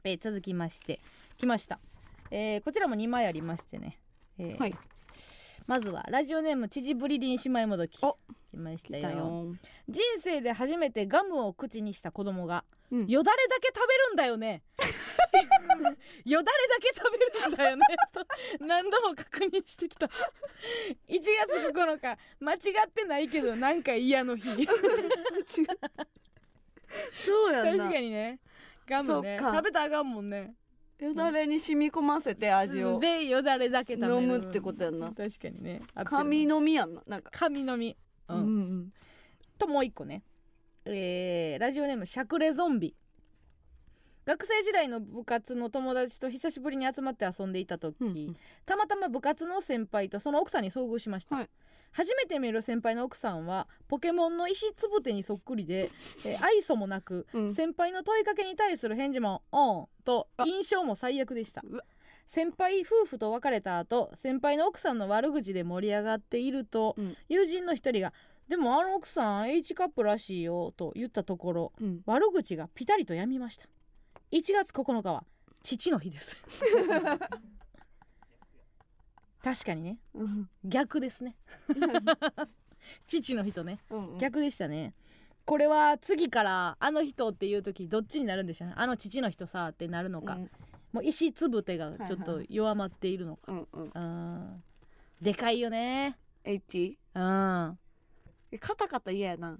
[0.03, 1.01] えー続きまして
[1.37, 1.79] 来ました、
[2.31, 3.99] えーこちらも2枚ありましてね、
[4.37, 4.75] えーはい。
[5.65, 8.01] まずはラジオネーム秩父りりん姉妹もどき。
[8.03, 8.17] お
[8.49, 9.55] 来ました来よたよ。
[9.89, 13.07] 人生で初めてガムを口にした子供が、うん。
[13.07, 14.63] よだれだけ食べるんだよね
[16.25, 17.17] よだれだけ食べ
[17.47, 18.25] るんだよねと
[18.65, 20.07] 何度も確認してきた。
[20.07, 20.11] 1
[21.09, 21.27] 月
[21.73, 24.49] 9日間違ってないけどなんか嫌の日。
[24.49, 24.67] 違う
[27.25, 28.39] そうやん確なかにね。
[28.87, 29.37] ガムね。
[29.39, 30.55] 食べたらあかんもんね。
[30.99, 32.99] よだれに染み込ませて味を。
[32.99, 34.13] でよだれだけ食べる。
[34.15, 35.11] 飲むってことやんな。
[35.13, 35.81] 確かにね。
[36.05, 37.03] 神飲みやんな。
[37.05, 37.29] なんか。
[37.31, 37.95] 神飲み、
[38.29, 38.93] ううんん。
[39.57, 40.23] ともう一個ね、
[40.85, 42.95] えーラジオネームしゃくれゾンビ
[44.27, 48.35] 学生時代の部活の友達と久しぶりに集まって遊んでいた時、うんうん。
[48.65, 51.49] たまたま部活の先輩とその奥さんに遭遇しました、はい。
[51.93, 55.91] 初めて見る先輩の奥さんはポケモンの石つぶてにそっくりで、
[56.25, 57.53] えー愛想もなく、うん。
[57.53, 61.63] 先輩の問いかけに対する返事も「オン」と印象も最悪でした。
[62.25, 67.15] 先輩夫婦と別れた後先輩の奥さんの悪口で盛り上がっていると、うん。
[67.29, 68.11] 友人の一人が
[68.49, 72.01] 「でもあの奥さん H カップらしいよ」と言ったところうん。
[72.05, 73.69] 悪口がピタリとやみました
[74.31, 75.23] 1月9日は
[75.63, 76.35] 父の日です。
[79.43, 79.99] 確かにね。
[80.13, 81.35] うん逆ですね。
[83.05, 83.79] 父の日とね。
[83.89, 84.93] うん逆でしたね。
[85.45, 88.73] これは次からあの人っていう時どっちになるんでしょうね。
[88.77, 90.49] あの父の人さってなるのか、うん。
[90.91, 93.91] もう石つぶてがちょっと弱まっているのか、うんうん。
[93.93, 94.63] うん
[95.21, 96.17] でかいよね。
[96.43, 97.21] H うん。
[97.21, 97.77] あ
[98.51, 99.57] えカタカタ嫌やな。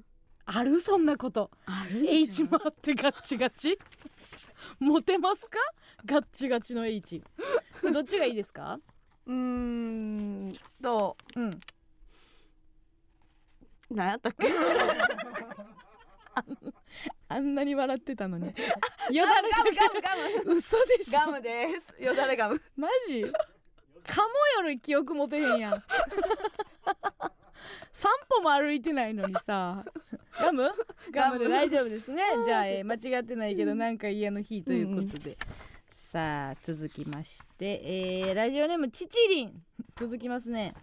[0.63, 1.49] るそんなこと。
[1.65, 3.77] あ H もあってガッチガチ
[4.79, 5.57] モテますか？
[6.05, 7.21] ガッチガチの H
[7.93, 8.79] どっちがいいですか？
[9.25, 10.49] うーん
[10.81, 11.39] とう？
[11.39, 11.59] ん。
[13.91, 14.47] 何やったっけ？
[17.29, 18.47] あんなに笑ってたのに。
[19.11, 20.15] よだれガムガムガ
[20.45, 20.53] ム。
[20.55, 21.19] 嘘でしょ？
[21.19, 22.03] ガムです。
[22.03, 22.61] よだれガム。
[22.75, 23.23] マジ？
[24.05, 24.27] カモ
[24.63, 25.83] より記憶持てへんやん
[27.93, 29.83] 散歩も歩いてないのにさ。
[30.39, 30.69] ガム？
[31.11, 31.39] ガム。
[31.39, 32.23] で大丈夫ですね。
[32.45, 35.37] じゃあ、えー間違ってないけどなんか家の日ということで、
[36.11, 39.63] さあ続きまして、えーラジオネームちちりん
[39.95, 40.73] 続きますね。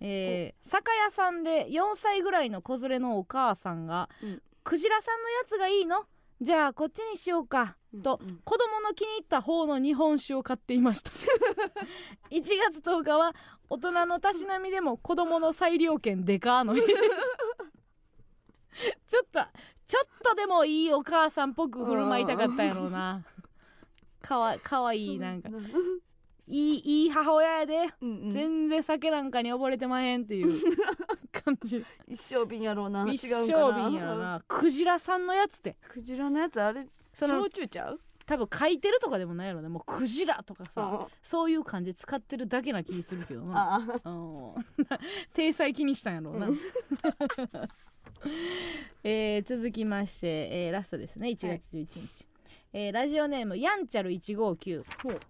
[0.00, 6.06] えー酒屋さんで4歳ぐらいの子連れのお母さんが、うんクジラさんのやつがいいの？
[6.40, 8.40] じゃあこっちにしようか、とうんうん。
[8.44, 11.10] 子供の気に入った方の日本酒を買っていました。
[12.30, 13.34] 1月10日は
[13.68, 16.80] 大人のたしなみでも子供の裁量権でかーの日。
[19.06, 19.40] ちょっと
[19.86, 23.22] ちょっとでもいいお母さんっぽく振る舞いたかったんやろうな。
[24.20, 25.50] かわかわいいなんか。
[26.46, 28.30] いいいい母親やで、うんうん。
[28.32, 30.60] 全然酒なんかに溺れてまへんっていう
[31.32, 31.84] 感じ。
[32.06, 33.06] 一生瓶やろうな。
[33.10, 34.42] 一生瓶やろな。
[34.46, 35.76] クジラさんのやつって。
[35.88, 38.00] クジラのやつあれその焼酎ちゃう？
[38.26, 39.68] 多分書いてるとかでもないやろね。
[39.68, 43.76] もうクジラとかさあそういう漢字使ってるだけな気するけどな。
[43.76, 44.54] あ うん。
[45.34, 46.58] 体裁気にしたんやろうな、うん。
[49.04, 51.28] えー続きまして、えーラストですね。
[51.28, 52.26] 1月11日、
[52.72, 55.20] えーラジオネームやんちゃる159ほう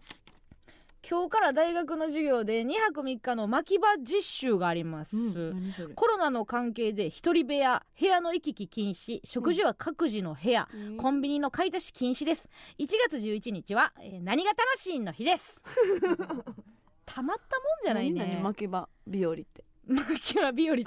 [1.09, 5.95] 今日から大学の授業で2泊3日の牧場実習があります、何それ？
[5.95, 10.67] コロナの関係で一人部屋部屋の行き来禁止食事は各自の部屋、
[10.97, 12.49] コンビニの買い出し禁止です。
[12.79, 15.63] 1月11日は、えー何が楽しいの日です。
[17.05, 18.21] たまったもんじゃないね。
[18.21, 19.65] 何々巻き場日和って？
[19.87, 20.03] 牧
[20.35, 20.87] 場日和という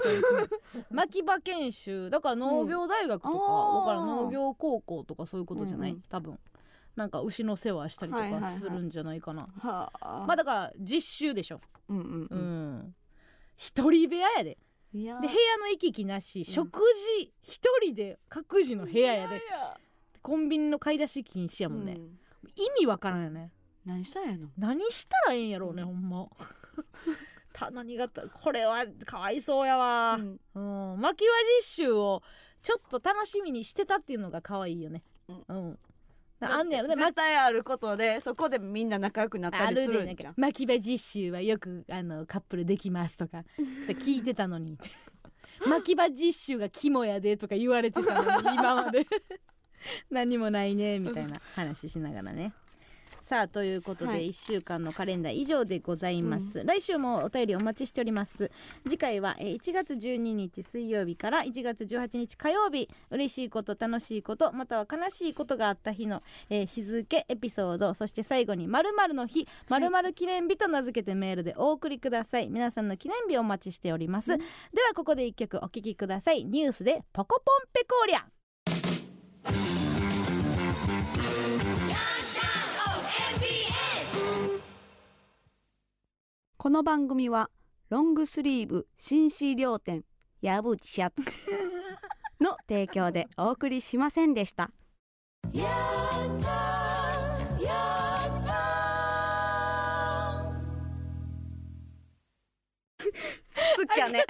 [0.90, 2.10] 牧場研修。
[2.10, 3.38] だから農業大学とか、うん
[3.76, 6.02] わから農業高校とかそういうことじゃない、うんうん。
[6.08, 6.38] 多分
[6.98, 11.60] なんか牛の世話したりとはいはいはいかするんじゃないかな、はあまあだから実習でしょ。
[11.88, 12.94] うんうんう、うん。
[13.56, 14.44] 一人部屋や。
[14.44, 14.58] で
[14.92, 15.12] で部屋
[15.58, 16.80] の行き来なし、食
[17.18, 19.40] 事一人で各自の部屋やで
[20.22, 22.18] コンビニの買い出し禁止やもんね、うん。
[22.56, 23.52] 意味わからんよね。
[23.84, 24.48] 何したんやの？
[24.58, 26.26] 何したらええんやろうね、ほんま。
[27.52, 30.40] た何がたこれはかわいそうやわ、うん。
[30.54, 31.30] うん、牧場
[31.60, 32.22] 実習を
[32.60, 35.04] ちょっと楽しみにしてたっていうのが可愛いよね。
[35.28, 35.78] うん。
[36.40, 36.88] あんねやろ。
[36.88, 40.34] ね絶対あることでそこでみんな仲良くなったありするんじゃん。
[40.36, 43.44] 巻き場実習はよくあのカップルできますとか。
[43.88, 44.78] 聞いてたのに。
[45.66, 49.06] 巻き場実習が肝やでとか言われてたのに今まで。
[50.10, 52.52] 何もないねみたいな話しながらね
[53.28, 54.30] さあということで、はい。
[54.30, 58.50] 1週間のカレンダー以上でございます、来週もお便りお待ちしております。
[58.84, 62.88] 次回はえー1月12日水曜日から1月18日火曜日。
[63.10, 67.92] 嬉しいこと楽しいことまたは悲しいことがあった日の、えー日付エピソード。
[67.92, 72.48] そして最後に〇〇の日〇〇記念日と名付けてメールでお送りください。
[72.48, 76.46] 皆さんの記念日お待ちしております、ではここで一曲お聴きください。
[76.46, 78.37] ニュースでポコポンペコーリャ
[86.60, 87.50] この番組は
[87.88, 90.02] ロングスリーブ紳士良店
[90.42, 91.22] 矢吹シャツ
[92.40, 94.72] の提供でお送りしませんでした。
[95.54, 95.60] す
[103.84, 104.24] っきゃね。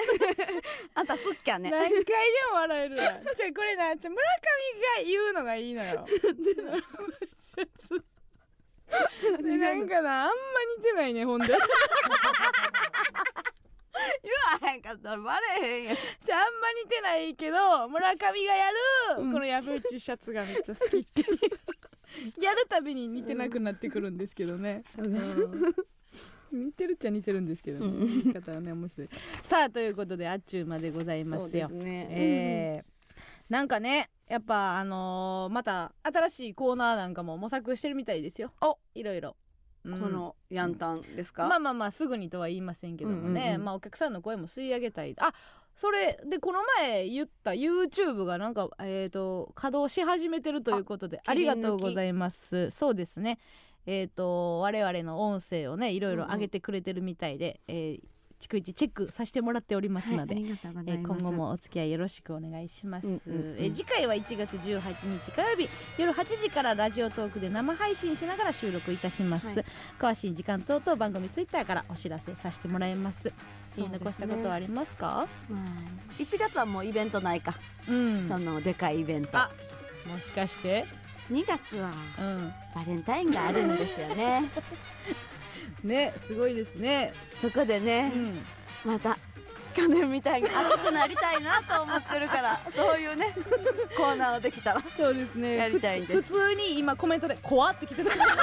[0.95, 1.71] あんたすっきゃね。
[1.71, 2.05] 何回で
[2.53, 4.29] も笑えるわじゃあこれなちょ村上
[5.03, 6.05] が言うのがいいのよ
[8.89, 9.75] な。
[9.75, 10.35] んかなあんま
[10.77, 11.47] 似てないねほんで。
[11.47, 11.57] じゃ
[14.23, 14.33] 言
[14.63, 15.95] わへんかったらバレへんやん。
[15.95, 19.33] ああんま似てないけど村上がやるうん。
[19.33, 21.23] このヤブーチシャツがめっちゃ好きって
[22.41, 25.75] やるたびに似てなくなってくるんですけどね、うん。
[26.67, 28.07] 似てるっちゃ似てるんですけどね、うん。
[28.07, 29.09] 言い方はね面白い。
[29.43, 31.69] さあということであっちゅうまでございますよ。
[31.69, 32.09] ね。
[32.11, 32.99] えー
[33.49, 38.53] なんかねやっぱあのーまた新しいコーナーなんかも模索してるみたいですよ。
[38.61, 38.79] お。
[38.95, 39.37] いろいろ、
[39.85, 40.01] うん。
[40.01, 43.47] このヤンタンですか、まあまあまあすぐにとは言いませんけどもね、うん。
[43.49, 45.15] うんうんまあお客さんの声も吸い上げたい。
[45.19, 45.33] あ
[45.75, 52.71] それでこの前言った YouTube がなんかえっ、と稼働し始めてるということであありが切り抜きとうございます。
[52.71, 53.39] そうですね。
[53.87, 58.01] えっ、と我々の音声をねいろいろ上げてくれてるみたいで、えー
[58.39, 63.57] 逐一チェックさせてもらっておりますので、はい、え今後もお付き合いよろしくお願いします、うんうんうん。
[63.59, 64.81] えー次回は1月18
[65.23, 69.65] 日火曜日夜8時からラジオトークで生配信しながら収録いたします、はい。
[69.99, 73.33] 詳しい時間等々番組ツイッターからお知らせさせてもらいます。
[73.77, 75.29] 言い残したことはありますか？
[75.49, 75.61] まあ
[76.19, 77.55] 1月はもうイベントないか、
[77.89, 78.29] うん。
[78.29, 79.31] そのでかいイベント。
[79.35, 79.51] あ
[80.07, 80.87] もしかして
[81.31, 82.53] ？2月はうん。
[82.75, 84.51] バレンタインがあるんですよね
[85.85, 87.13] ねすごいですね。
[87.41, 88.45] そこでうね、ん。
[88.85, 89.17] また
[89.75, 93.33] 去年みたいに熱くなりたいなと思ってるから そういうね
[93.97, 95.57] コーナーをできたらそうですね。
[95.57, 96.23] やりたいんです。
[96.23, 98.37] 普通に今コメントで怖ってきてたから。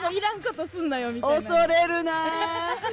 [0.00, 1.50] もういらんことすんなよみたいな。
[1.50, 2.12] 恐れるな。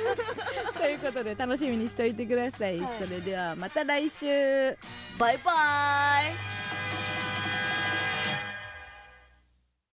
[0.76, 2.98] ということで楽しみにしておいてください、はい。
[3.00, 4.76] それではまた来週。
[5.20, 6.85] バイバーイ